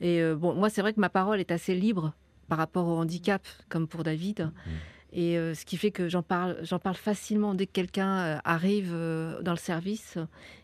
Et 0.00 0.22
bon, 0.34 0.54
moi, 0.54 0.70
c'est 0.70 0.80
vrai 0.80 0.92
que 0.94 1.00
ma 1.00 1.10
parole 1.10 1.40
est 1.40 1.50
assez 1.50 1.74
libre 1.74 2.14
par 2.48 2.58
rapport 2.58 2.86
au 2.86 2.96
handicap, 2.96 3.46
comme 3.68 3.88
pour 3.88 4.04
David. 4.04 4.40
Mmh. 4.40 4.70
Et 5.16 5.38
euh, 5.38 5.54
ce 5.54 5.64
qui 5.64 5.76
fait 5.76 5.92
que 5.92 6.08
j'en 6.08 6.22
parle, 6.22 6.58
j'en 6.62 6.80
parle 6.80 6.96
facilement 6.96 7.54
dès 7.54 7.66
que 7.66 7.72
quelqu'un 7.72 8.18
euh, 8.18 8.38
arrive 8.44 8.90
euh, 8.92 9.40
dans 9.42 9.52
le 9.52 9.58
service, 9.58 10.18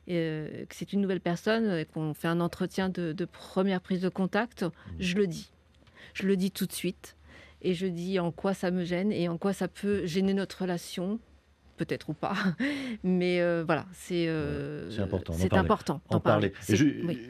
et, 0.08 0.66
que 0.68 0.74
c'est 0.74 0.92
une 0.92 1.00
nouvelle 1.00 1.20
personne, 1.20 1.70
et 1.70 1.84
qu'on 1.84 2.14
fait 2.14 2.28
un 2.28 2.40
entretien 2.40 2.88
de, 2.88 3.14
première 3.24 3.80
prise 3.80 4.00
de 4.00 4.08
contact, 4.08 4.64
mmh. 4.64 4.70
je 4.98 5.16
le 5.16 5.26
dis. 5.28 5.52
Je 6.14 6.26
le 6.26 6.36
dis 6.36 6.50
tout 6.50 6.66
de 6.66 6.72
suite. 6.72 7.16
Et 7.62 7.74
je 7.74 7.86
dis 7.86 8.18
en 8.18 8.32
quoi 8.32 8.54
ça 8.54 8.70
me 8.70 8.84
gêne 8.84 9.12
et 9.12 9.28
en 9.28 9.36
quoi 9.36 9.52
ça 9.52 9.68
peut 9.68 10.06
gêner 10.06 10.32
notre 10.32 10.62
relation 10.62 11.20
peut-être 11.80 12.10
ou 12.10 12.14
pas. 12.14 12.34
Mais 13.02 13.40
euh, 13.40 13.64
voilà, 13.64 13.86
c'est 13.92 14.28
important. 14.98 15.32
C'est 15.32 15.54
important 15.54 16.00
d'en 16.10 16.20
parler. 16.20 16.52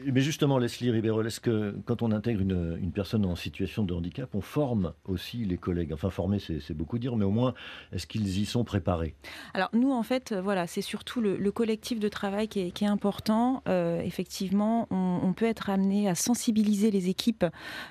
Mais 0.05 0.21
justement, 0.21 0.57
Leslie 0.57 0.91
Ribeiro, 0.91 1.23
est-ce 1.23 1.39
que 1.39 1.75
quand 1.85 2.01
on 2.01 2.11
intègre 2.11 2.41
une, 2.41 2.77
une, 2.81 2.91
personne 2.91 3.25
en 3.25 3.35
situation 3.35 3.83
de 3.83 3.93
handicap, 3.93 4.29
on 4.33 4.41
forme 4.41 4.93
aussi 5.05 5.45
les 5.45 5.57
collègues? 5.57 5.93
Enfin, 5.93 6.09
former, 6.09 6.39
c'est 6.39 6.73
beaucoup 6.73 6.99
dire, 6.99 7.15
mais 7.15 7.25
au 7.25 7.31
moins, 7.31 7.53
est-ce 7.93 8.05
qu'ils 8.07 8.39
y 8.39 8.45
sont 8.45 8.63
préparés? 8.65 9.15
Alors 9.53 9.69
nous, 9.73 9.91
en 9.91 10.03
fait, 10.03 10.33
voilà, 10.33 10.67
c'est 10.67 10.81
surtout 10.81 11.21
le, 11.21 11.51
collectif 11.51 11.99
de 11.99 12.09
travail 12.09 12.47
qui 12.47 12.59
est, 12.59 12.81
important. 12.85 13.61
effectivement, 14.03 14.87
on, 14.89 15.33
peut 15.33 15.45
être 15.45 15.69
amené 15.69 16.09
à 16.09 16.15
sensibiliser 16.15 16.91
les 16.91 17.07
équipes 17.09 17.45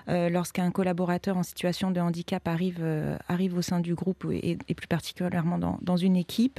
lorsqu'un 0.09 0.71
collaborateur 0.71 1.37
en 1.37 1.43
situation 1.43 1.90
de 1.90 2.00
handicap 2.00 2.47
arrive, 2.49 2.85
arrive 3.29 3.57
au 3.57 3.62
sein 3.62 3.81
du 3.81 3.95
groupe 3.95 4.26
et, 4.31 4.57
plus 4.57 4.88
particulièrement 4.88 5.59
dans, 5.59 5.97
une 5.97 6.17
équipe. 6.17 6.50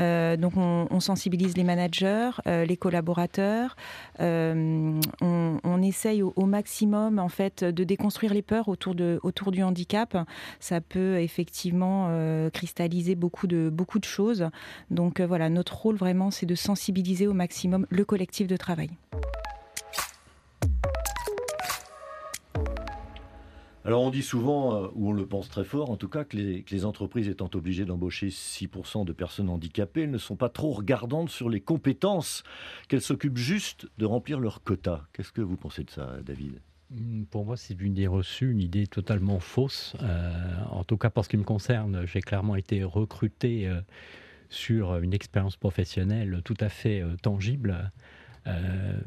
Euh, 0.00 0.36
donc 0.36 0.56
on, 0.56 1.00
sensibilise 1.00 1.56
les 1.56 1.64
managers, 1.64 2.30
euh, 2.46 2.64
les 2.64 2.76
collaborateurs. 2.76 3.76
Euh, 4.20 5.00
on, 5.20 5.82
essaye 5.82 6.22
au, 6.22 6.46
maximum 6.46 7.18
en 7.18 7.28
fait 7.28 7.62
de 7.64 7.84
déconstruire 7.84 8.32
les 8.32 8.42
peurs 8.42 8.68
autour, 8.68 8.94
du 8.94 9.62
handicap. 9.62 10.16
Ça 10.58 10.80
peut 10.80 11.18
effectivement 11.18 12.10
cristalliser 12.52 13.14
beaucoup 13.14 13.46
de, 13.46 13.70
beaucoup 13.70 13.98
de 13.98 14.04
choses. 14.04 14.48
Donc 14.90 15.20
voilà, 15.20 15.48
notre 15.50 15.76
rôle 15.76 15.96
vraiment 15.96 16.30
c'est 16.30 16.46
de 16.46 16.54
sensibiliser 16.54 17.26
au 17.26 17.34
maximum 17.34 17.86
le 17.90 18.04
collectif 18.04 18.46
de 18.46 18.56
travail. 18.56 18.90
Alors 23.86 24.02
on 24.02 24.10
dit 24.10 24.22
souvent, 24.22 24.74
euh, 24.74 24.88
ou 24.96 25.10
on 25.10 25.12
le 25.12 25.26
pense 25.26 25.48
très 25.48 25.62
fort 25.62 25.90
en 25.90 25.96
tout 25.96 26.08
cas, 26.08 26.24
que 26.24 26.36
les, 26.36 26.84
entreprises 26.84 27.28
étant 27.28 27.48
obligées 27.54 27.84
d'embaucher 27.84 28.30
6% 28.30 29.04
de 29.04 29.12
personnes 29.12 29.48
handicapées, 29.48 30.08
ne 30.08 30.18
sont 30.18 30.34
pas 30.34 30.48
trop 30.48 30.72
regardantes 30.72 31.30
sur 31.30 31.48
les 31.48 31.60
compétences, 31.60 32.42
qu'elles 32.88 33.00
s'occupent 33.00 33.36
juste 33.36 33.86
de 33.98 34.04
remplir 34.04 34.40
leur 34.40 34.64
quota. 34.64 35.06
Qu'est-ce 35.12 35.30
que 35.30 35.40
vous 35.40 35.56
pensez 35.56 35.84
de 35.84 35.90
ça, 35.90 36.16
David? 36.24 36.60
Hmm, 36.90 37.26
pour 37.26 37.44
moi, 37.44 37.56
c'est 37.56 37.80
une 37.80 37.92
idée 37.92 38.08
reçue, 38.08 38.50
une 38.50 38.60
idée 38.60 38.88
totalement 38.88 39.38
fausse. 39.38 39.94
Euh, 40.02 40.56
en 40.72 40.82
tout 40.82 40.96
cas, 40.96 41.08
pour 41.08 41.24
ce 41.24 41.28
qui 41.28 41.36
me 41.36 41.44
concerne, 41.44 42.04
j'ai 42.06 42.22
clairement 42.22 42.56
été 42.56 42.82
recruté 42.82 43.68
euh, 43.68 43.80
sur 44.50 44.96
une 44.96 45.14
expérience 45.14 45.56
professionnelle 45.56 46.40
tout 46.44 46.56
à 46.58 46.68
fait 46.68 47.04
tangible. 47.22 47.92
Euh, 48.46 48.98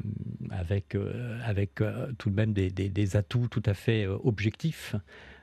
avec, 0.50 0.94
euh, 0.94 1.38
avec 1.44 1.80
euh, 1.80 2.12
tout 2.18 2.28
de 2.28 2.34
même 2.34 2.52
des, 2.52 2.70
des, 2.70 3.16
atouts 3.16 3.48
tout 3.48 3.62
à 3.64 3.74
fait 3.74 4.06
objectifs. 4.06 4.96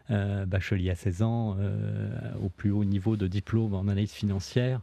bachelier 0.10 0.90
à 0.90 0.96
16 0.96 1.22
ans, 1.22 1.58
au 2.42 2.50
plus 2.50 2.72
haut 2.72 2.86
niveau 2.86 3.18
de 3.18 3.28
diplôme 3.28 3.74
en 3.74 3.82
analyse 3.82 4.12
financière, 4.12 4.80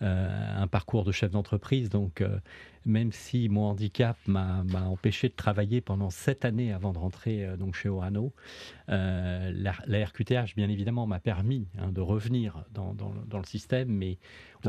un 0.00 0.66
parcours 0.66 1.04
de 1.04 1.12
chef 1.12 1.30
d'entreprise. 1.30 1.88
Donc, 1.88 2.22
même 2.86 3.12
si 3.12 3.48
mon 3.48 3.64
handicap 3.64 4.16
m'a 4.26 4.62
empêché 4.86 5.28
de 5.28 5.34
travailler 5.34 5.80
pendant 5.80 6.10
sept 6.10 6.44
années 6.44 6.72
avant 6.72 6.92
de 6.92 6.98
rentrer 6.98 7.46
donc 7.58 7.74
chez 7.74 7.88
Orano, 7.88 8.32
la, 8.88 9.52
la, 9.52 10.04
RQTH, 10.04 10.54
bien 10.56 10.68
évidemment, 10.68 11.06
m'a 11.06 11.20
permis 11.20 11.66
hein, 11.78 11.90
de 11.90 12.00
revenir 12.00 12.64
dans, 12.72 12.94
dans, 12.94 13.12
dans, 13.26 13.38
le 13.38 13.44
système, 13.44 13.88
mais 13.88 14.18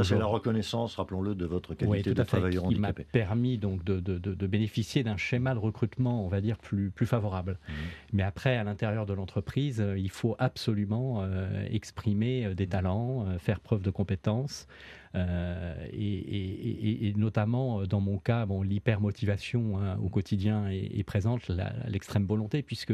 c'est 0.03 0.17
la 0.17 0.25
reconnaissance, 0.25 0.95
rappelons-le, 0.95 1.36
de 1.36 1.45
votre 1.45 1.74
qualité 1.74 2.13
de 2.13 2.24
travailleur 2.24 2.65
handicapé. 2.65 3.03
Qui 3.03 3.07
m'a 3.07 3.12
permis 3.12 3.57
donc 3.57 3.83
de, 3.83 4.00
de, 4.00 4.17
de, 4.17 4.47
bénéficier 4.47 5.03
d'un 5.03 5.17
schéma 5.17 5.53
de 5.53 5.59
recrutement, 5.59 6.25
on 6.25 6.27
va 6.27 6.41
dire, 6.41 6.57
plus, 6.57 6.91
plus 6.91 7.05
favorable. 7.05 7.59
Mmh. 7.67 7.74
Mais 8.13 8.24
après, 8.24 8.57
à 8.57 8.63
l'intérieur 8.63 9.05
de 9.05 9.13
l'entreprise, 9.13 9.81
euh, 9.81 9.97
il 9.97 10.09
faut 10.09 10.36
absolument 10.39 11.21
euh, 11.21 11.65
exprimer 11.69 12.45
euh, 12.45 12.53
des 12.53 12.67
talents, 12.67 13.25
faire 13.39 13.59
preuve 13.59 13.81
de 13.81 13.89
compétences. 13.89 14.67
et, 15.15 17.07
et, 17.07 17.13
notamment 17.15 17.83
dans 17.86 18.01
mon 18.01 18.06
cas, 18.15 18.45
bon, 18.45 18.61
l'hypermotivation 18.61 19.77
hein, 19.77 19.97
au 20.01 20.07
quotidien 20.07 20.69
est, 20.69 20.97
est 20.97 21.03
présente, 21.03 21.51
l'extrême 21.87 22.25
volonté, 22.25 22.61
puisque 22.61 22.93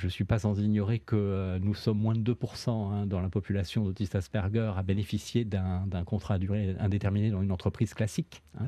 je 0.00 0.06
ne 0.06 0.10
suis 0.10 0.24
pas 0.24 0.38
sans 0.38 0.58
ignorer 0.58 0.98
que 0.98 1.14
euh, 1.14 1.58
nous 1.60 1.74
sommes 1.74 1.98
moins 1.98 2.14
de 2.14 2.32
2% 2.32 2.70
hein, 2.70 3.06
dans 3.06 3.20
la 3.20 3.28
population 3.28 3.84
d'autistes 3.84 4.14
Asperger 4.14 4.72
à 4.76 4.82
bénéficier 4.82 5.44
d'un 5.44 6.04
contrat 6.06 6.34
à 6.34 6.38
durée 6.38 6.74
indéterminée 6.80 7.30
dans 7.30 7.42
une 7.42 7.52
entreprise 7.52 7.92
classique. 7.92 8.42
Hein. 8.58 8.64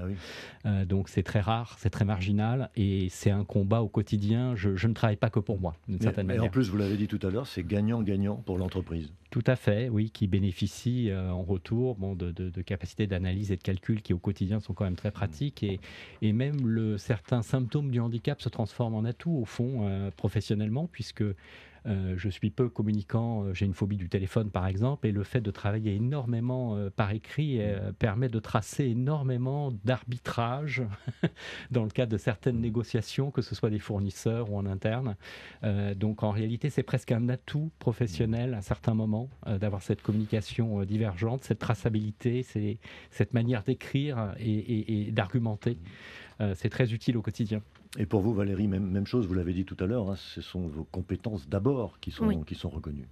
Ah 0.64 0.68
euh, 0.68 0.84
donc 0.84 1.08
c'est 1.08 1.22
très 1.22 1.40
rare, 1.40 1.76
c'est 1.78 1.90
très 1.90 2.04
marginal 2.04 2.70
et 2.76 3.08
c'est 3.10 3.30
un 3.30 3.44
combat 3.44 3.80
au 3.80 3.88
quotidien. 3.88 4.54
Je, 4.54 4.86
ne 4.86 4.92
travaille 4.92 5.16
pas 5.16 5.30
que 5.30 5.40
pour 5.40 5.58
moi, 5.58 5.74
d'une 5.88 6.00
certaine 6.00 6.26
manière. 6.26 6.44
Et 6.44 6.46
en 6.48 6.50
plus, 6.50 6.68
vous 6.68 6.76
l'avez 6.76 6.96
dit 6.96 7.08
tout 7.08 7.18
à 7.22 7.30
l'heure, 7.30 7.46
c'est 7.46 7.64
gagnant-gagnant 7.64 8.36
pour 8.36 8.58
l'entreprise. 8.58 9.10
Tout 9.32 9.42
à 9.46 9.56
fait, 9.56 9.88
oui, 9.88 10.10
qui 10.10 10.26
bénéficie 10.26 11.08
euh, 11.08 11.30
en 11.30 11.42
retour 11.42 11.94
bon, 11.94 12.14
de, 12.14 12.50
capacités 12.60 13.06
d'analyse 13.06 13.50
et 13.50 13.56
de 13.56 13.62
calcul 13.62 14.02
qui 14.02 14.12
au 14.12 14.18
quotidien 14.18 14.60
sont 14.60 14.74
quand 14.74 14.84
même 14.84 14.94
très 14.94 15.10
pratiques. 15.10 15.62
Et, 15.62 16.32
même 16.34 16.98
certains 16.98 17.40
symptômes 17.40 17.90
du 17.90 17.98
handicap 17.98 18.42
se 18.42 18.50
transforment 18.50 18.96
en 18.96 19.04
atout 19.06 19.32
au 19.32 19.46
fond 19.46 20.10
professionnellement 20.18 20.86
puisque 20.86 21.24
euh, 21.86 22.14
je 22.16 22.28
suis 22.28 22.50
peu 22.50 22.68
communicant, 22.68 23.44
euh, 23.44 23.54
j'ai 23.54 23.66
une 23.66 23.74
phobie 23.74 23.96
du 23.96 24.08
téléphone 24.08 24.50
par 24.50 24.66
exemple, 24.66 25.06
et 25.06 25.12
le 25.12 25.24
fait 25.24 25.40
de 25.40 25.50
travailler 25.50 25.94
énormément 25.94 26.76
euh, 26.76 26.90
par 26.90 27.10
écrit 27.12 27.60
permet 27.98 28.28
de 28.28 28.38
tracer 28.38 28.84
énormément 28.84 29.72
d'arbitrage 29.84 30.82
dans 31.70 31.84
le 31.84 31.90
cadre 31.90 32.12
de 32.12 32.18
certaines 32.18 32.60
négociations, 32.60 33.30
que 33.30 33.42
ce 33.42 33.54
soit 33.54 33.70
des 33.70 33.78
fournisseurs 33.78 34.50
ou 34.50 34.56
en 34.56 34.66
interne. 34.66 35.16
donc 35.96 36.22
en 36.22 36.30
réalité, 36.30 36.70
c'est 36.70 36.82
presque 36.82 37.12
un 37.12 37.28
atout 37.28 37.70
professionnel 37.78 38.54
à 38.54 38.62
certains 38.62 38.94
moments 38.94 39.28
d'avoir 39.46 39.82
cette 39.82 40.02
communication 40.02 40.84
divergente, 40.84 41.44
cette 41.44 41.58
traçabilité, 41.58 42.44
cette 43.10 43.34
manière 43.34 43.62
d'écrire 43.62 44.34
et 44.38 45.10
d'argumenter. 45.12 45.78
c'est 46.54 46.70
très 46.70 46.92
utile 46.92 47.16
au 47.16 47.22
quotidien. 47.22 47.62
Et 47.98 48.06
pour 48.06 48.22
vous, 48.22 48.32
Valérie, 48.32 48.68
même, 48.68 48.86
même 48.86 49.06
chose, 49.06 49.26
vous 49.26 49.34
l'avez 49.34 49.52
dit 49.52 49.64
tout 49.64 49.76
à 49.80 49.86
l'heure, 49.86 50.10
hein, 50.10 50.16
ce 50.16 50.40
sont 50.40 50.66
vos 50.66 50.84
compétences 50.84 51.48
d'abord 51.48 51.98
qui 52.00 52.10
sont, 52.10 52.42
qui 52.42 52.54
sont 52.54 52.70
reconnues. 52.70 53.06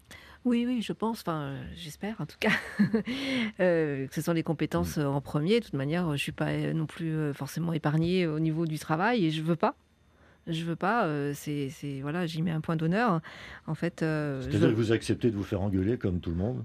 Oui, 0.46 0.64
oui, 0.66 0.80
je 0.80 0.94
pense, 0.94 1.20
enfin, 1.20 1.56
j'espère 1.76 2.18
en 2.18 2.26
tout 2.26 2.38
cas, 2.40 2.52
euh, 3.60 4.06
que 4.06 4.14
ce 4.14 4.22
sont 4.22 4.32
les 4.32 4.42
compétences 4.42 4.96
mm. 4.96 5.04
en 5.04 5.20
premier. 5.20 5.60
De 5.60 5.66
toute 5.66 5.75
manière, 5.75 6.06
je 6.06 6.12
ne 6.12 6.16
suis 6.16 6.32
pas 6.32 6.56
non 6.72 6.87
plus 6.87 7.14
euh, 7.14 7.34
forcément 7.34 7.75
épargnée 7.75 8.26
au 8.26 8.38
niveau 8.38 8.66
du 8.66 8.78
travail 8.78 9.26
et 9.26 9.30
je 9.30 9.42
ne 9.42 9.46
veux 9.46 9.56
pas 9.56 9.75
je 10.47 10.64
veux 10.64 10.76
pas. 10.76 11.06
Euh, 11.06 11.32
c'est, 11.35 11.70
voilà, 12.02 12.26
j'y 12.26 12.42
mets 12.42 12.50
un 12.50 12.61
point 12.61 12.76
d'honneur. 12.76 13.20
En 13.66 13.75
fait, 13.75 14.02
euh, 14.02 14.42
c'est-à-dire 14.42 14.70
que 14.70 14.75
vous 14.75 14.92
acceptez 14.92 15.30
de 15.30 15.37
vous 15.37 15.44
faire 15.44 15.61
engueuler 15.61 15.99
comme 15.99 16.20
tout 16.20 16.30
le 16.30 16.37
monde? 16.37 16.64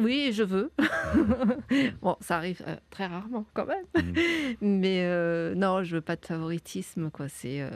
oui, 0.00 0.30
je 0.32 0.42
veux. 0.42 0.70
bon, 2.02 2.16
ça 2.20 2.36
arrive 2.36 2.62
euh, 2.66 2.76
très 2.90 3.06
rarement 3.06 3.46
quand 3.54 3.66
même. 3.66 3.84
Mm. 3.94 4.12
Mais 4.60 5.54
non, 5.54 5.82
je 5.82 5.96
veux 5.96 6.02
pas 6.02 6.16
de 6.16 6.24
favoritisme, 6.24 7.10
quoi. 7.10 7.28
C'est 7.28 7.68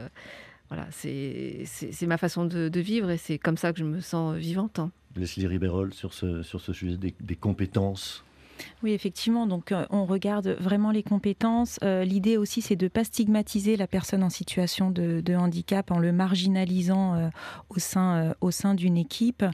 voilà, 0.68 0.86
c'est, 0.90 1.64
c'est, 1.66 2.06
ma 2.06 2.16
façon 2.16 2.46
de, 2.46 2.80
vivre 2.80 3.10
et 3.10 3.18
c'est 3.18 3.38
comme 3.38 3.58
ça 3.58 3.72
que 3.72 3.78
je 3.78 3.84
me 3.84 4.00
sens 4.00 4.36
vivante. 4.36 4.78
Hein. 4.78 4.90
Leslie 5.16 5.46
Ribérol 5.46 5.92
sur 5.92 6.14
ce 6.14 6.42
sur 6.42 6.62
ce 6.62 6.72
sujet 6.72 6.96
des 6.96 7.36
compétences 7.36 8.24
oui, 8.82 8.92
effectivement. 8.92 9.46
Donc, 9.46 9.70
euh, 9.70 9.86
on 9.90 10.04
regarde 10.04 10.56
vraiment 10.60 10.90
les 10.90 11.02
compétences. 11.02 11.78
Euh, 11.84 12.04
l'idée 12.04 12.36
aussi, 12.36 12.62
c'est 12.62 12.74
de 12.74 12.86
ne 12.86 12.88
pas 12.88 13.04
stigmatiser 13.04 13.76
la 13.76 13.86
personne 13.86 14.22
en 14.22 14.30
situation 14.30 14.90
de, 14.90 15.22
handicap 15.34 15.90
en 15.90 15.98
le 15.98 16.12
marginalisant 16.12 17.14
euh, 17.14 17.28
au 17.70 17.78
sein, 17.78 18.34
sein 18.50 18.74
d'une 18.74 18.96
équipe. 18.96 19.44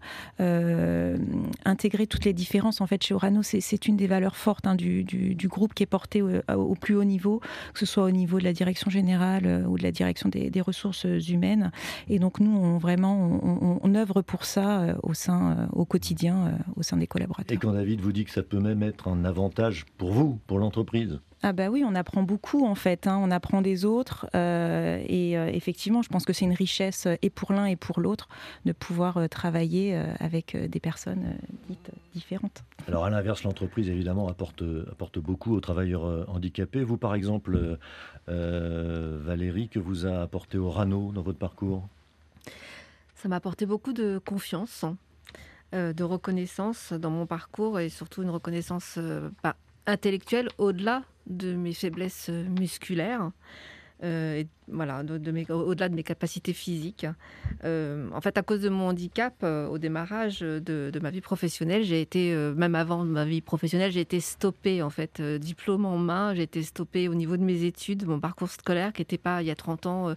intégrer 1.65 2.07
toutes 2.07 2.25
les 2.25 2.33
différences. 2.33 2.81
En 2.81 2.87
fait, 2.87 3.03
chez 3.03 3.15
Orano, 3.15 3.43
c'est 3.43 3.87
une 3.87 3.97
des 3.97 4.07
valeurs 4.07 4.37
fortes 4.37 4.67
hein, 4.67 4.75
du, 4.75 5.37
groupe 5.49 5.75
qui 5.75 5.83
est 5.83 5.87
porté 5.87 6.23
au, 6.23 6.75
plus 6.75 6.97
haut 6.97 7.05
niveau, 7.05 7.41
que 7.73 7.79
ce 7.79 7.87
soit 7.87 8.05
au 8.05 8.11
niveau 8.11 8.39
de 8.39 8.45
la 8.45 8.53
direction 8.53 8.91
générale 8.91 9.65
ou 9.69 9.79
de 9.79 9.83
la 9.83 9.93
direction 9.93 10.29
des, 10.29 10.61
ressources 10.61 11.07
humaines. 11.29 11.71
Et 12.09 12.19
donc, 12.19 12.41
nous, 12.41 12.51
on, 12.51 12.79
vraiment, 12.79 13.79
on, 13.83 13.95
œuvre 13.95 14.23
pour 14.23 14.45
ça 14.45 14.97
au, 15.03 15.15
sein, 15.15 15.69
au 15.73 15.85
quotidien, 15.85 16.59
au 16.77 16.83
sein 16.83 16.97
des 16.97 17.07
collaborateurs. 17.07 17.55
Et 17.55 17.59
quand 17.59 17.73
David 17.73 18.01
vous 18.01 18.13
dit 18.13 18.25
que 18.25 18.31
ça 18.33 18.43
peut 18.43 18.61
même 18.61 18.83
être 18.83 18.98
un 19.07 19.25
avantage 19.25 19.87
pour 19.97 20.13
vous, 20.13 20.41
pour 20.47 20.59
l'entreprise 20.59 21.21
ah 21.43 21.53
bah 21.53 21.69
oui, 21.69 21.85
on 21.87 21.95
apprend 21.95 22.25
beaucoup 22.25 22.67
en 22.67 22.75
fait, 22.75 23.07
hein. 23.07 23.17
on 23.23 23.31
apprend 23.31 23.63
des 23.63 23.85
autres 23.85 24.27
euh, 24.35 25.01
et 25.07 25.39
euh, 25.39 25.47
effectivement, 25.47 26.03
je 26.03 26.09
pense 26.09 26.25
que 26.25 26.33
c'est 26.33 26.45
une 26.45 26.53
richesse 26.53 27.07
euh, 27.07 27.15
et 27.23 27.31
pour 27.31 27.53
l'un 27.53 27.67
et 27.67 27.77
pour 27.77 28.01
l'autre 28.01 28.29
de 28.65 28.73
pouvoir 28.73 29.29
travailler 29.29 29.97
avec 30.19 30.57
des 30.57 30.81
personnes 30.81 31.39
dites 31.69 31.91
différentes. 32.13 32.65
Alors 32.89 33.05
à 33.05 33.11
l'inverse, 33.11 33.45
l'entreprise 33.45 33.89
évidemment 33.89 34.29
apporte, 34.29 34.65
apporte 34.91 35.21
beaucoup 35.21 35.55
aux 35.55 35.61
travailleurs 35.61 36.29
handicapés. 36.29 36.83
Vous 36.83 36.97
par 36.97 37.15
exemple, 37.15 37.79
Valérie, 38.27 39.69
que 39.69 39.79
vous 39.79 40.07
a 40.07 40.23
apporté 40.23 40.59
au 40.59 40.71
Rano 40.71 41.13
dans 41.13 41.23
votre 41.23 41.39
parcours? 41.39 41.89
Ça 43.19 43.29
m'a 43.29 43.37
apporté 43.37 43.67
beaucoup 43.67 43.93
de 43.93 44.21
confiance 44.25 44.85
euh, 44.85 44.91
de 45.73 46.05
reconnaissance 46.05 46.93
dans 46.93 47.11
mon 47.11 47.27
parcours 47.27 47.79
et 47.79 47.89
surtout 47.89 48.23
une 48.23 48.31
reconnaissance 48.31 48.95
euh, 48.99 49.29
intellectuelle 49.87 50.49
au-delà 50.59 51.03
de 51.27 51.55
mes 51.55 51.73
faiblesses 51.73 52.29
euh, 52.31 52.45
musculaires. 52.49 53.31
Euh, 54.05 54.45
de, 54.69 55.53
au-delà 55.53 55.89
de 55.89 55.95
mes 55.95 56.05
capacités 56.05 56.53
physiques. 56.53 57.05
Euh, 57.65 58.09
en 58.13 58.21
fait, 58.21 58.39
à 58.39 58.43
cause 58.43 58.61
de 58.61 58.69
mon 58.69 58.89
handicap, 58.89 59.35
euh, 59.43 59.67
au 59.67 59.79
démarrage 59.79 60.39
de, 60.39 60.99
ma 61.03 61.11
vie 61.11 61.21
professionnelle, 61.21 61.83
j'ai 61.83 62.01
été, 62.01 62.33
même 62.55 62.77
avant 62.77 63.05
ma 63.05 63.25
vie 63.25 63.41
professionnelle, 63.41 63.91
j'ai 63.91 64.01
été 64.01 64.21
stoppée, 64.21 64.83
en 64.83 64.91
fait, 64.91 65.21
diplôme 65.21 65.85
en 65.85 65.99
main, 65.99 66.33
j'ai 66.35 66.43
été 66.43 66.63
stoppée 66.63 67.09
au 67.09 67.15
niveau 67.15 67.37
de 67.37 67.43
mes 67.43 67.65
études, 67.65 68.07
mon 68.07 68.21
parcours 68.21 68.51
scolaire 68.51 68.93
qui 68.93 69.01
n'était 69.01 69.19
pas, 69.19 69.43
il 69.43 69.47
y 69.47 69.51
a 69.51 69.57
30 69.57 69.87
ans, 69.87 70.15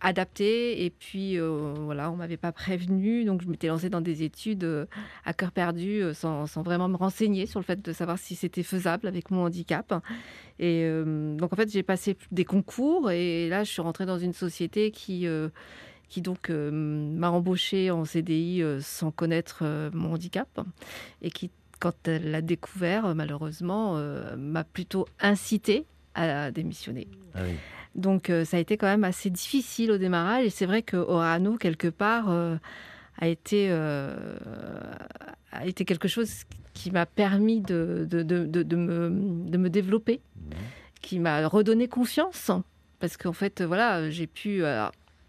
adapté. 0.00 0.84
Et 0.84 0.90
puis, 0.90 1.38
euh, 1.38 1.74
voilà, 1.76 2.10
on 2.10 2.16
m'avait 2.16 2.36
pas 2.36 2.52
prévenu. 2.52 3.24
Donc, 3.24 3.42
je 3.42 3.48
m'étais 3.48 3.68
lancée 3.68 3.90
dans 3.90 4.00
des 4.00 4.22
études 4.22 4.64
euh, 4.64 4.86
à 5.24 5.32
cœur 5.32 5.52
perdu 5.52 6.02
euh, 6.02 6.14
sans, 6.14 6.46
vraiment 6.62 6.88
me 6.88 6.96
renseigner 6.96 7.46
sur 7.46 7.60
le 7.60 7.64
fait 7.64 7.80
de 7.80 7.92
savoir 7.92 8.18
si 8.18 8.34
c'était 8.34 8.62
faisable 8.62 9.06
avec 9.06 9.30
mon 9.30 9.44
handicap. 9.44 9.94
Et 10.58 10.88
donc, 11.36 11.52
en 11.52 11.56
fait, 11.56 11.70
j'ai 11.70 11.84
passé 11.84 12.16
des 12.32 12.44
concours. 12.44 13.12
Et 13.12 13.48
là, 13.48 13.62
je 13.62 13.70
suis 13.70 13.82
rentrée 13.82 14.06
dans 14.06 14.18
une 14.18 14.32
société 14.32 14.90
qui 14.90 15.26
qui 16.08 16.22
donc 16.22 16.50
m'a 16.50 17.30
embauchée 17.30 17.92
en 17.92 18.04
CDI 18.04 18.64
sans 18.80 19.12
connaître 19.12 19.62
mon 19.92 20.14
handicap 20.14 20.48
et 21.22 21.30
qui, 21.30 21.52
quand 21.78 22.08
elle 22.08 22.32
l'a 22.32 22.42
découvert, 22.42 23.14
malheureusement, 23.14 23.94
m'a 24.36 24.64
plutôt 24.64 25.06
incité 25.20 25.86
à 26.16 26.50
démissionner. 26.50 27.06
Ah. 27.36 27.42
Donc 27.98 28.30
euh, 28.30 28.44
ça 28.44 28.56
a 28.56 28.60
été 28.60 28.76
quand 28.76 28.86
même 28.86 29.04
assez 29.04 29.28
difficile 29.28 29.90
au 29.90 29.98
démarrage 29.98 30.46
et 30.46 30.50
c'est 30.50 30.66
vrai 30.66 30.82
que 30.82 30.96
Orano, 30.96 31.56
quelque 31.56 31.88
part, 31.88 32.30
euh, 32.30 32.56
a, 33.18 33.26
été, 33.26 33.66
euh, 33.70 34.16
a 35.50 35.66
été 35.66 35.84
quelque 35.84 36.06
chose 36.06 36.44
qui 36.74 36.92
m'a 36.92 37.06
permis 37.06 37.60
de, 37.60 38.06
de, 38.08 38.22
de, 38.22 38.44
de, 38.46 38.76
me, 38.76 39.10
de 39.50 39.58
me 39.58 39.68
développer, 39.68 40.20
mmh. 40.36 40.50
qui 41.02 41.18
m'a 41.18 41.46
redonné 41.48 41.88
confiance. 41.88 42.52
Parce 43.00 43.16
qu'en 43.16 43.32
fait, 43.32 43.62
voilà, 43.62 44.10
j'ai 44.10 44.28
pu 44.28 44.62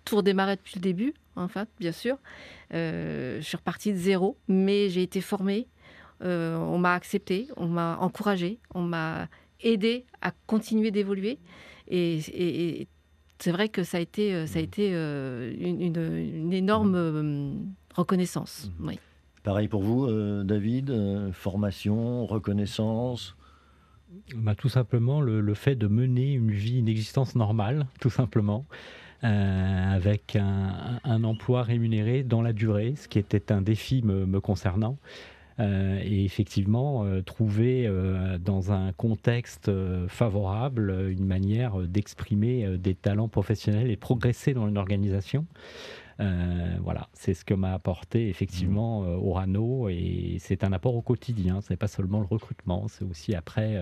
tout 0.06 0.18
redémarrer 0.18 0.56
depuis 0.56 0.76
le 0.76 0.82
début, 0.82 1.14
en 1.36 1.48
fait, 1.48 1.68
bien 1.80 1.92
sûr. 1.92 2.18
je 2.72 3.40
suis 3.42 3.58
repartie 3.58 3.94
de 3.94 3.98
zéro, 3.98 4.38
mais 4.48 4.90
j'ai 4.90 5.02
été 5.02 5.22
formée. 5.22 5.68
on 6.22 6.78
m'a 6.78 6.94
accepté, 6.94 7.48
on 7.58 7.68
m'a 7.68 7.98
encouragée, 7.98 8.60
on 8.76 8.82
m'a 8.82 9.28
aidé 9.62 10.06
à 10.22 10.32
continuer 10.48 10.92
d'évoluer. 10.92 11.40
Et, 11.90 12.88
c'est 13.40 13.52
vrai 13.52 13.70
que 13.70 13.84
ça 13.84 13.98
a 13.98 14.00
été, 14.02 14.34
euh, 14.34 14.46
ça 14.48 14.60
a 14.60 14.62
été 14.62 14.90
euh, 14.94 15.54
une, 15.60 16.52
énorme 16.52 16.96
euh, 16.96 17.52
reconnaissance. 17.96 18.70
Oui. 18.82 19.00
Pareil 19.44 19.70
pour 19.70 19.82
vous, 19.82 20.12
David, 20.44 20.94
formation, 21.32 22.26
reconnaissance? 22.26 23.38
Bah, 24.36 24.54
Tout 24.54 24.68
simplement 24.68 25.22
le, 25.22 25.54
fait 25.54 25.76
de 25.76 25.88
mener 25.88 26.34
une 26.34 26.52
vie, 26.52 26.80
une 26.80 26.90
existence 26.90 27.36
normale, 27.36 27.88
tout 28.02 28.10
simplement. 28.10 28.66
avec 29.22 30.36
un, 30.36 31.24
emploi 31.24 31.64
rémunéré 31.64 32.24
dans 32.24 32.42
la 32.42 32.52
durée, 32.52 32.96
ce 32.98 33.08
qui 33.08 33.18
était 33.18 33.54
un 33.54 33.62
défi 33.62 34.02
me 34.04 34.42
concernant. 34.42 34.98
Euh, 35.60 36.00
et 36.04 36.24
effectivement 36.24 37.04
euh, 37.04 37.22
trouver 37.22 37.86
euh, 37.86 38.38
dans 38.38 38.72
un 38.72 38.94
contexte 38.94 39.70
favorable 40.08 41.10
une 41.10 41.26
manière 41.26 41.80
d'exprimer 41.80 42.78
des 42.78 42.96
talents 42.96 43.28
professionnels 43.28 43.92
et 43.92 43.98
progresser 43.98 44.54
dans 44.54 44.68
une 44.68 44.78
organisation. 44.78 45.46
voilà, 46.82 47.10
c'est 47.14 47.34
ce 47.34 47.44
que 47.44 47.54
m'a 47.54 47.74
apporté 47.74 48.30
effectivement 48.30 49.02
mmh. 49.02 49.28
Orano 49.28 49.90
et 49.90 50.38
c'est 50.40 50.64
un 50.64 50.72
apport 50.74 50.96
au 50.96 51.02
quotidien. 51.02 51.62
Ce 51.62 51.72
n'est 51.72 51.78
pas 51.78 51.88
seulement 51.88 52.20
le 52.20 52.26
recrutement, 52.26 52.88
c'est 52.88 53.06
aussi 53.06 53.36
après 53.36 53.82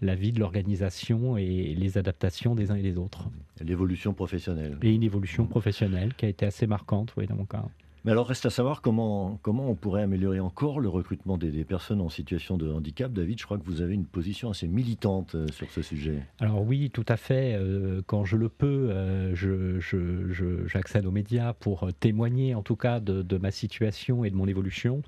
la 0.00 0.14
vie 0.14 0.32
de 0.32 0.40
l'organisation 0.40 1.36
et 1.36 1.74
les 1.74 1.98
adaptations 1.98 2.54
des 2.54 2.70
uns 2.70 2.76
et 2.76 2.82
des 2.82 2.98
autres. 2.98 3.28
L'évolution 3.60 4.12
professionnelle. 4.12 4.78
Et 4.82 4.94
une 4.94 5.02
évolution 5.02 5.46
professionnelle 5.46 6.14
qui 6.14 6.26
a 6.26 6.28
été 6.28 6.46
assez 6.46 6.66
marquante, 6.66 7.14
oui, 7.16 7.26
dans 7.26 7.36
mon 7.36 7.46
cas. 7.46 7.64
Mais 8.06 8.12
alors, 8.12 8.28
reste 8.28 8.46
à 8.46 8.50
savoir 8.50 8.82
comment, 8.82 9.40
comment 9.42 9.68
on 9.68 9.74
pourrait 9.74 10.02
améliorer 10.02 10.38
encore 10.38 10.78
le 10.78 10.88
recrutement 10.88 11.36
des, 11.36 11.64
personnes 11.64 12.00
en 12.00 12.08
situation 12.08 12.56
de 12.56 12.70
handicap. 12.70 13.12
David, 13.12 13.40
je 13.40 13.44
crois 13.44 13.58
que 13.58 13.64
vous 13.64 13.82
avez 13.82 13.94
une 13.94 14.06
position 14.06 14.48
assez 14.48 14.68
militante 14.68 15.34
euh, 15.34 15.48
sur 15.48 15.68
ce 15.72 15.82
sujet. 15.82 16.22
Alors 16.38 16.62
oui, 16.62 16.88
tout 16.90 17.04
à 17.08 17.16
fait. 17.16 17.54
Euh, 17.54 18.02
quand 18.06 18.24
je 18.24 18.36
le 18.36 18.48
peux, 18.48 18.90
euh, 18.92 19.80
j'accède 20.68 21.04
aux 21.04 21.10
médias 21.10 21.52
pour 21.52 21.92
témoigner 21.98 22.54
en 22.54 22.62
tout 22.62 22.76
cas 22.76 23.00
de, 23.00 23.22
de 23.22 23.38
ma 23.38 23.50
situation 23.50 24.24
et 24.24 24.30
de 24.30 24.36
mon 24.36 24.46
évolution. 24.46 25.02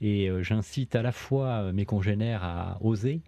Et 0.00 0.30
j'incite 0.40 0.96
à 0.96 1.02
la 1.02 1.12
fois 1.12 1.74
mes 1.74 1.84
congénères 1.84 2.42
à 2.42 2.78
oser, 2.80 3.20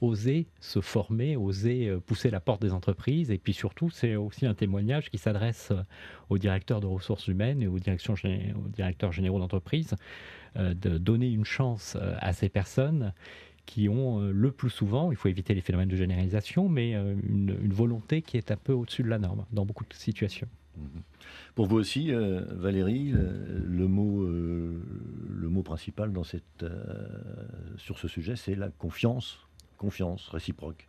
oser 0.00 0.46
se 0.60 0.80
former, 0.80 1.36
oser 1.36 1.88
euh, 1.88 2.00
pousser 2.00 2.30
la 2.30 2.40
porte 2.40 2.62
des 2.62 2.72
entreprises. 2.72 3.30
Et 3.30 3.38
puis 3.38 3.52
surtout, 3.52 3.90
c'est 3.90 4.16
aussi 4.16 4.46
un 4.46 4.54
témoignage 4.54 5.10
qui 5.10 5.18
s'adresse 5.18 5.70
euh, 5.70 5.82
aux 6.28 6.38
directeurs 6.38 6.80
de 6.80 6.86
ressources 6.86 7.28
humaines 7.28 7.62
et 7.62 7.66
aux, 7.66 7.78
directions, 7.78 8.14
aux 8.14 8.68
directeurs 8.68 9.12
généraux 9.12 9.38
d'entreprise 9.38 9.94
euh, 10.56 10.74
de 10.74 10.98
donner 10.98 11.30
une 11.30 11.44
chance 11.44 11.96
à 12.20 12.32
ces 12.32 12.48
personnes 12.48 13.12
qui 13.66 13.88
ont 13.90 14.20
le 14.20 14.50
plus 14.50 14.70
souvent, 14.70 15.10
il 15.10 15.16
faut 15.16 15.28
éviter 15.28 15.52
les 15.52 15.60
phénomènes 15.60 15.90
de 15.90 15.96
généralisation, 15.96 16.70
mais 16.70 16.92
une, 16.92 17.68
volonté 17.70 18.22
qui 18.22 18.38
est 18.38 18.50
un 18.50 18.56
peu 18.56 18.72
au-dessus 18.72 19.02
de 19.02 19.08
la 19.08 19.18
norme 19.18 19.44
dans 19.52 19.66
beaucoup 19.66 19.84
de 19.84 19.92
situations. 19.92 20.48
Mmh. 20.78 20.80
Pour 21.54 21.66
vous 21.66 21.76
aussi, 21.76 22.10
Valérie, 22.10 23.12
le, 23.12 23.86
mot, 23.86 24.26
le 24.26 25.48
mot 25.50 25.62
principal 25.62 26.14
dans 26.14 26.24
cette, 26.24 26.64
sur 27.76 27.98
ce 27.98 28.08
sujet, 28.08 28.36
c'est 28.36 28.54
la 28.54 28.70
confiance 28.70 29.47
confiance 29.78 30.28
réciproque 30.28 30.88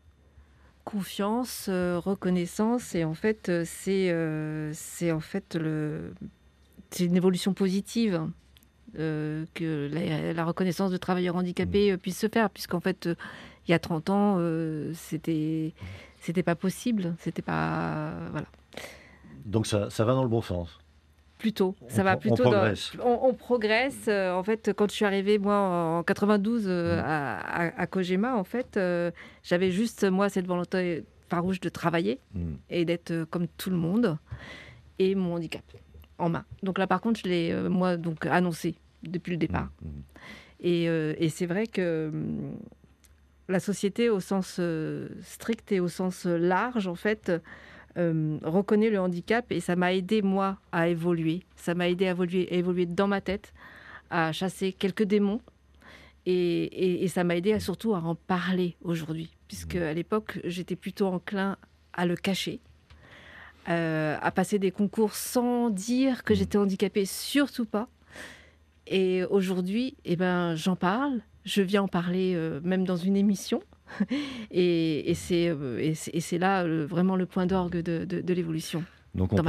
Confiance, 0.84 1.68
euh, 1.70 2.00
reconnaissance, 2.00 2.96
et 2.96 3.04
en 3.04 3.14
fait, 3.14 3.50
euh, 3.50 3.64
c'est 3.66 4.10
euh, 4.10 4.72
c'est 4.74 5.12
en 5.12 5.20
fait 5.20 5.56
le, 5.56 6.14
une 7.00 7.16
évolution 7.16 7.54
positive. 7.54 8.20
que 8.96 10.34
la, 10.36 10.46
reconnaissance 10.46 10.90
de 10.90 10.98
travailleurs 10.98 11.36
handicapés 11.36 11.94
mmh. 11.94 11.98
puisse 12.00 12.18
se 12.18 12.28
faire, 12.28 12.50
puisqu'en 12.50 12.80
fait, 12.80 13.08
il 13.68 13.72
y 13.72 13.74
a 13.76 13.80
30 13.80 14.10
ans, 14.10 14.40
c'était 14.96 15.74
c'était 16.20 16.42
pas 16.42 16.56
possible, 16.56 17.16
c'était 17.20 17.44
pas 17.44 18.16
voilà. 18.32 18.48
Donc 19.46 19.68
ça, 19.68 19.92
ça 19.92 20.06
va 20.06 20.16
dans 20.16 20.24
le 20.24 20.30
bon 20.30 20.42
sens 20.42 20.80
plutôt. 21.40 21.76
Ça 21.88 22.04
va 22.04 22.18
plutôt. 22.18 22.46
On 22.46 22.52
progresse. 22.52 22.92
on, 23.02 23.34
progresse. 23.34 24.06
Euh, 24.08 24.34
en 24.34 24.44
fait, 24.44 24.72
quand 24.76 24.92
je 24.92 24.96
suis 24.96 25.06
arrivée, 25.06 25.40
moi, 25.40 25.56
en 25.56 26.04
92 26.04 26.66
euh, 26.68 26.98
mm. 26.98 27.04
à, 27.04 27.82
à, 27.82 27.88
Kojima, 27.88 28.36
en 28.36 28.44
fait, 28.44 28.78
euh, 28.78 29.10
j'avais 29.42 29.72
juste, 29.72 30.04
moi, 30.04 30.30
cette 30.30 30.46
volonté 30.46 31.06
farouche 31.30 31.62
de 31.62 31.70
travailler 31.70 32.20
mm. 32.36 32.54
et 32.70 32.86
d'être 32.86 33.24
comme 33.32 33.48
tout 33.48 33.70
le 33.72 33.78
monde 33.78 34.18
et 35.00 35.16
mon 35.16 35.36
handicap 35.36 35.64
en 36.20 36.30
main. 36.30 36.46
Donc 36.62 36.78
là, 36.78 36.86
par 36.86 37.00
contre, 37.00 37.22
je 37.24 37.30
l'ai, 37.30 37.56
moi, 37.70 37.96
donc 37.96 38.26
annoncé 38.26 38.76
depuis 39.02 39.32
le 39.32 39.38
départ. 39.38 39.70
Mm, 39.82 39.88
et, 40.60 40.84
et 40.84 41.30
c'est 41.30 41.46
vrai 41.46 41.68
que 41.68 42.12
la 43.48 43.62
société, 43.62 44.10
au 44.10 44.20
sens 44.20 44.60
strict 45.22 45.72
et 45.72 45.80
au 45.80 45.88
sens 45.88 46.26
large, 46.26 46.88
en 46.88 46.96
fait, 46.96 47.32
euh, 47.98 48.38
reconnaît 48.44 48.90
le 48.90 49.00
handicap 49.00 49.52
et 49.52 49.60
ça 49.60 49.76
m'a 49.76 49.94
aidé 49.94 50.22
moi 50.22 50.58
à 50.72 50.88
évoluer. 50.88 51.44
Ça 51.56 51.74
m'a 51.74 51.90
aidé 51.90 52.08
à 52.08 52.12
évoluer, 52.12 52.54
évoluer 52.54 52.86
dans 52.86 53.08
ma 53.08 53.22
tête, 53.22 53.54
à 54.10 54.32
chasser 54.32 54.74
quelques 54.74 55.04
démons 55.04 55.42
et, 56.26 57.08
ça 57.08 57.24
m'a 57.24 57.36
aidé 57.36 57.54
à, 57.54 57.60
surtout 57.60 57.96
à 57.96 58.00
en 58.00 58.16
parler 58.16 58.76
aujourd'hui, 58.84 59.36
puisque 59.48 59.76
à 59.76 59.94
l'époque 59.94 60.40
j'étais 60.44 60.76
plutôt 60.76 61.08
enclin 61.08 61.58
à 61.94 62.06
le 62.06 62.16
cacher. 62.16 62.60
Euh, 63.68 64.18
à 64.22 64.32
passer 64.32 64.58
des 64.58 64.72
concours 64.72 65.14
sans 65.14 65.70
dire 65.70 66.24
que 66.24 66.34
j'étais 66.34 66.58
handicapée, 66.58 67.06
surtout 67.06 67.66
pas. 67.66 67.88
Et 68.88 69.24
aujourd'hui, 69.26 69.96
eh 70.06 70.16
ben, 70.16 70.56
j'en 70.56 70.76
parle. 70.76 71.22
Je 71.46 71.62
viens 71.62 71.84
en 71.84 71.88
parler 71.88 72.34
euh, 72.36 72.60
même 72.64 72.84
dans 72.84 72.96
une 72.96 73.16
émission. 73.16 73.62
et, 74.52 75.14
euh, 75.32 75.78
et 75.80 76.20
c'est 76.22 76.38
là 76.38 76.66
vraiment 76.86 77.16
le 77.16 77.26
point 77.26 77.46
d'orgue 77.46 77.82
de, 77.82 78.34
l'évolution. 78.34 78.84
Donc 79.16 79.34
on, 79.34 79.42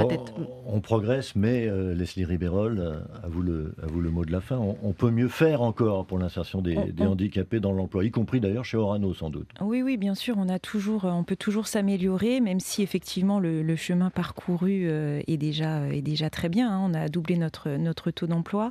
on, 0.67 0.81
progresse, 0.81 1.37
mais 1.37 1.67
euh, 1.67 1.95
Leslie 1.95 2.25
Ribérol, 2.25 2.79
euh, 2.79 3.01
à 3.23 3.29
vous, 3.29 3.43
le, 3.43 3.75
à 3.83 3.87
vous 3.89 4.01
le 4.01 4.11
mot 4.11 4.25
de 4.25 4.33
la 4.33 4.41
fin, 4.41 4.57
on, 4.57 4.93
peut 4.95 5.11
mieux 5.11 5.29
faire 5.29 5.61
encore 5.61 6.07
pour 6.07 6.19
l'insertion 6.19 6.63
des, 6.63 6.79
handicapés 6.99 7.61
dans 7.61 7.73
l'emploi, 7.73 8.03
y 8.05 8.11
compris 8.11 8.41
d'ailleurs 8.41 8.65
chez 8.65 8.79
Orano 8.79 9.13
sans 9.13 9.29
doute. 9.29 9.51
Oui, 9.61 9.83
oui, 9.83 9.99
bien 9.99 10.15
sûr, 10.15 10.37
on, 10.39 10.49
a 10.49 10.59
toujours, 10.59 11.05
on 11.05 11.25
peut 11.25 11.37
toujours 11.37 11.67
s'améliorer, 11.67 12.41
même 12.41 12.59
si 12.59 12.83
effectivement 12.83 13.39
le, 13.39 13.77
chemin 13.77 14.09
parcouru 14.09 14.89
est, 14.89 15.37
déjà, 15.37 15.87
est 15.89 16.03
déjà 16.03 16.31
très 16.31 16.49
bien. 16.49 16.71
Hein. 16.71 16.81
on 16.83 16.95
a 16.95 17.09
doublé 17.09 17.37
notre, 17.37 17.69
notre 17.69 18.11
taux 18.11 18.27
d'emploi. 18.27 18.71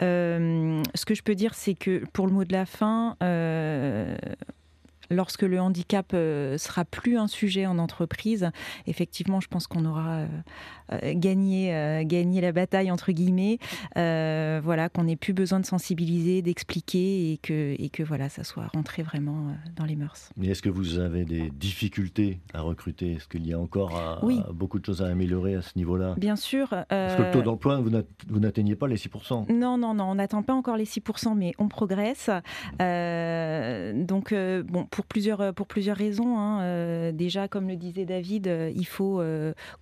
ce 0.00 1.04
que 1.06 1.14
je 1.14 1.22
peux 1.22 1.36
dire, 1.36 1.54
c'est 1.54 1.74
que 1.74 2.02
pour 2.12 2.26
le 2.26 2.32
mot 2.32 2.44
de 2.44 2.52
la 2.52 2.66
fin, 2.66 3.16
lorsque 5.10 5.42
le 5.42 5.60
handicap 5.60 6.10
sera 6.12 6.84
plus 6.84 7.18
un 7.18 7.26
sujet 7.28 7.66
en 7.66 7.78
entreprise, 7.78 8.50
effectivement, 8.86 9.40
je 9.40 9.48
pense 9.48 9.66
qu'on 9.66 9.84
aura 9.84 10.26
gagné, 11.02 12.04
gagné 12.06 12.40
la 12.40 12.52
bataille 12.52 12.90
entre 12.90 13.12
guillemets. 13.12 13.58
voilà, 13.94 14.88
qu'on 14.88 15.04
n'ait 15.04 15.16
plus 15.16 15.32
besoin 15.32 15.60
de 15.60 15.66
sensibiliser, 15.66 16.42
d'expliquer 16.42 17.32
et 17.32 17.38
que, 17.38 17.74
et 17.78 17.88
que 17.90 18.02
voilà, 18.02 18.28
ça 18.28 18.44
soit 18.44 18.68
rentré 18.74 19.02
vraiment 19.02 19.54
dans 19.76 19.84
les 19.84 19.96
mœurs. 19.96 20.30
Mais 20.36 20.48
est-ce 20.48 20.62
que 20.62 20.68
vous 20.68 20.98
avez 20.98 21.24
des 21.24 21.50
difficultés 21.50 22.40
à 22.52 22.60
recruter? 22.60 23.12
Est-ce 23.12 23.28
qu'il 23.28 23.46
y 23.46 23.52
a 23.52 23.58
encore 23.58 24.20
beaucoup 24.52 24.78
de 24.78 24.84
choses 24.84 25.02
à 25.02 25.06
améliorer 25.06 25.54
à 25.54 25.62
ce 25.62 25.72
niveau-là? 25.76 26.14
Bien 26.16 26.36
sûr. 26.36 26.68
Parce 26.88 27.16
que 27.16 27.22
le 27.22 27.30
taux 27.30 27.42
d'emploi, 27.42 27.80
vous 27.80 28.40
n'atteignez 28.40 28.76
pas 28.76 28.88
les 28.88 28.96
6%. 28.96 29.52
Non, 29.52 29.78
non, 29.78 29.94
non, 29.94 30.04
on 30.04 30.14
n'atteint 30.16 30.42
pas 30.42 30.54
encore 30.54 30.76
les 30.76 30.84
6%, 30.84 31.36
mais 31.36 31.52
on 31.58 31.68
progresse. 31.68 32.30
donc, 32.78 34.34
bon, 34.34 34.86
pour 34.94 35.06
plusieurs, 35.06 35.52
pour 35.54 35.66
plusieurs 35.66 35.96
raisons. 35.96 36.38
Hein. 36.38 37.10
déjà, 37.10 37.48
comme 37.48 37.66
le 37.66 37.74
disait 37.74 38.04
David, 38.04 38.48
il 38.76 38.86
faut 38.86 39.20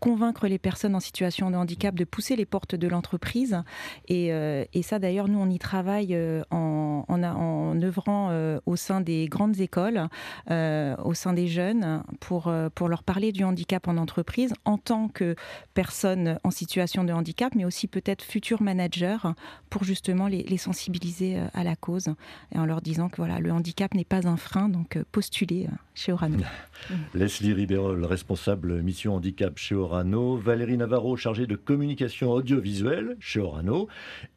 convaincre 0.01 0.47
les 0.47 0.59
personnes 0.59 0.95
en 0.95 1.01
situation 1.01 1.51
de 1.51 1.57
handicap 1.57 1.95
de 1.95 2.05
pousser 2.05 2.35
les 2.35 2.47
portes 2.47 2.75
de 2.75 2.89
l'entreprise. 2.89 3.63
Et, 4.09 4.29
et, 4.29 4.83
ça, 4.83 4.99
d'ailleurs, 4.99 5.29
nous, 5.29 5.39
on 5.39 5.51
y 5.51 5.59
travaille 5.59 6.17
en, 6.51 7.05
en, 7.09 7.83
œuvrant 7.83 8.33
au 8.65 8.77
sein 8.77 9.03
des 9.03 9.27
grandes 9.27 9.61
écoles, 9.61 10.09
au 10.49 11.15
sein 11.15 11.35
des 11.35 11.47
jeunes, 11.47 12.03
pour, 12.21 12.51
pour 12.75 12.89
leur 12.89 13.03
parler 13.03 13.33
du 13.33 13.45
handicap 13.45 13.89
en 13.89 13.99
entreprise 13.99 14.55
en 14.65 14.79
tant 14.79 15.09
que 15.09 15.37
personne 15.75 16.39
en 16.43 16.51
situation 16.51 17.05
de 17.05 17.13
handicap, 17.13 17.55
mais 17.55 17.67
aussi 17.67 17.87
peut-être 17.87 18.23
futur 18.23 18.63
manager, 18.63 19.35
pour 19.69 19.85
justement 19.85 20.27
les, 20.27 20.43
les, 20.45 20.57
sensibiliser 20.57 21.39
à 21.53 21.65
la 21.65 21.77
cause 21.77 22.15
et 22.55 22.59
en 22.59 22.65
leur 22.65 22.81
disant 22.81 23.11
que 23.11 23.17
voilà, 23.17 23.41
le 23.41 23.53
handicap 23.53 23.93
n'est 23.95 24.05
pas 24.05 24.27
un 24.27 24.37
frein, 24.37 24.69
donc 24.69 25.02
postuler 25.05 25.71
chez 25.95 26.13
Orano. 26.13 26.39
Leslie 27.15 27.53
Ribérol, 27.53 28.05
responsable 28.05 28.83
mission 28.83 29.15
handicap 29.15 29.59
chez 29.59 29.75
Orano, 29.75 30.37
Valérie 30.37 30.77
Navarro, 30.77 31.17
chargée 31.17 31.47
de 31.47 31.55
communication 31.55 32.31
audiovisuelle 32.33 33.17
chez 33.21 33.41
Orano, 33.41 33.89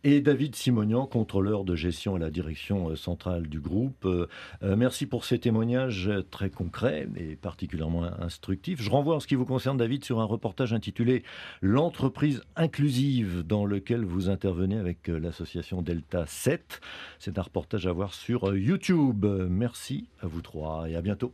et 0.03 0.21
David 0.21 0.55
Simonian, 0.55 1.05
contrôleur 1.05 1.63
de 1.63 1.75
gestion 1.75 2.15
à 2.15 2.19
la 2.19 2.29
direction 2.29 2.89
euh, 2.89 2.95
centrale 2.95 3.47
du 3.47 3.59
groupe. 3.59 4.05
Euh, 4.05 4.27
euh, 4.63 4.75
merci 4.75 5.05
pour 5.05 5.25
ces 5.25 5.39
témoignages 5.39 6.11
très 6.29 6.49
concrets 6.49 7.07
et 7.15 7.35
particulièrement 7.35 8.03
instructifs. 8.19 8.81
Je 8.81 8.89
renvoie 8.89 9.15
en 9.15 9.19
ce 9.19 9.27
qui 9.27 9.35
vous 9.35 9.45
concerne, 9.45 9.77
David, 9.77 10.03
sur 10.03 10.19
un 10.19 10.25
reportage 10.25 10.73
intitulé 10.73 11.23
L'entreprise 11.61 12.41
inclusive, 12.55 13.43
dans 13.45 13.65
lequel 13.65 14.03
vous 14.03 14.29
intervenez 14.29 14.77
avec 14.77 15.07
l'association 15.07 15.81
Delta 15.81 16.25
7. 16.25 16.81
C'est 17.19 17.39
un 17.39 17.41
reportage 17.41 17.87
à 17.87 17.91
voir 17.91 18.13
sur 18.13 18.55
YouTube. 18.55 19.25
Merci 19.49 20.07
à 20.21 20.27
vous 20.27 20.41
trois 20.41 20.89
et 20.89 20.95
à 20.95 21.01
bientôt. 21.01 21.33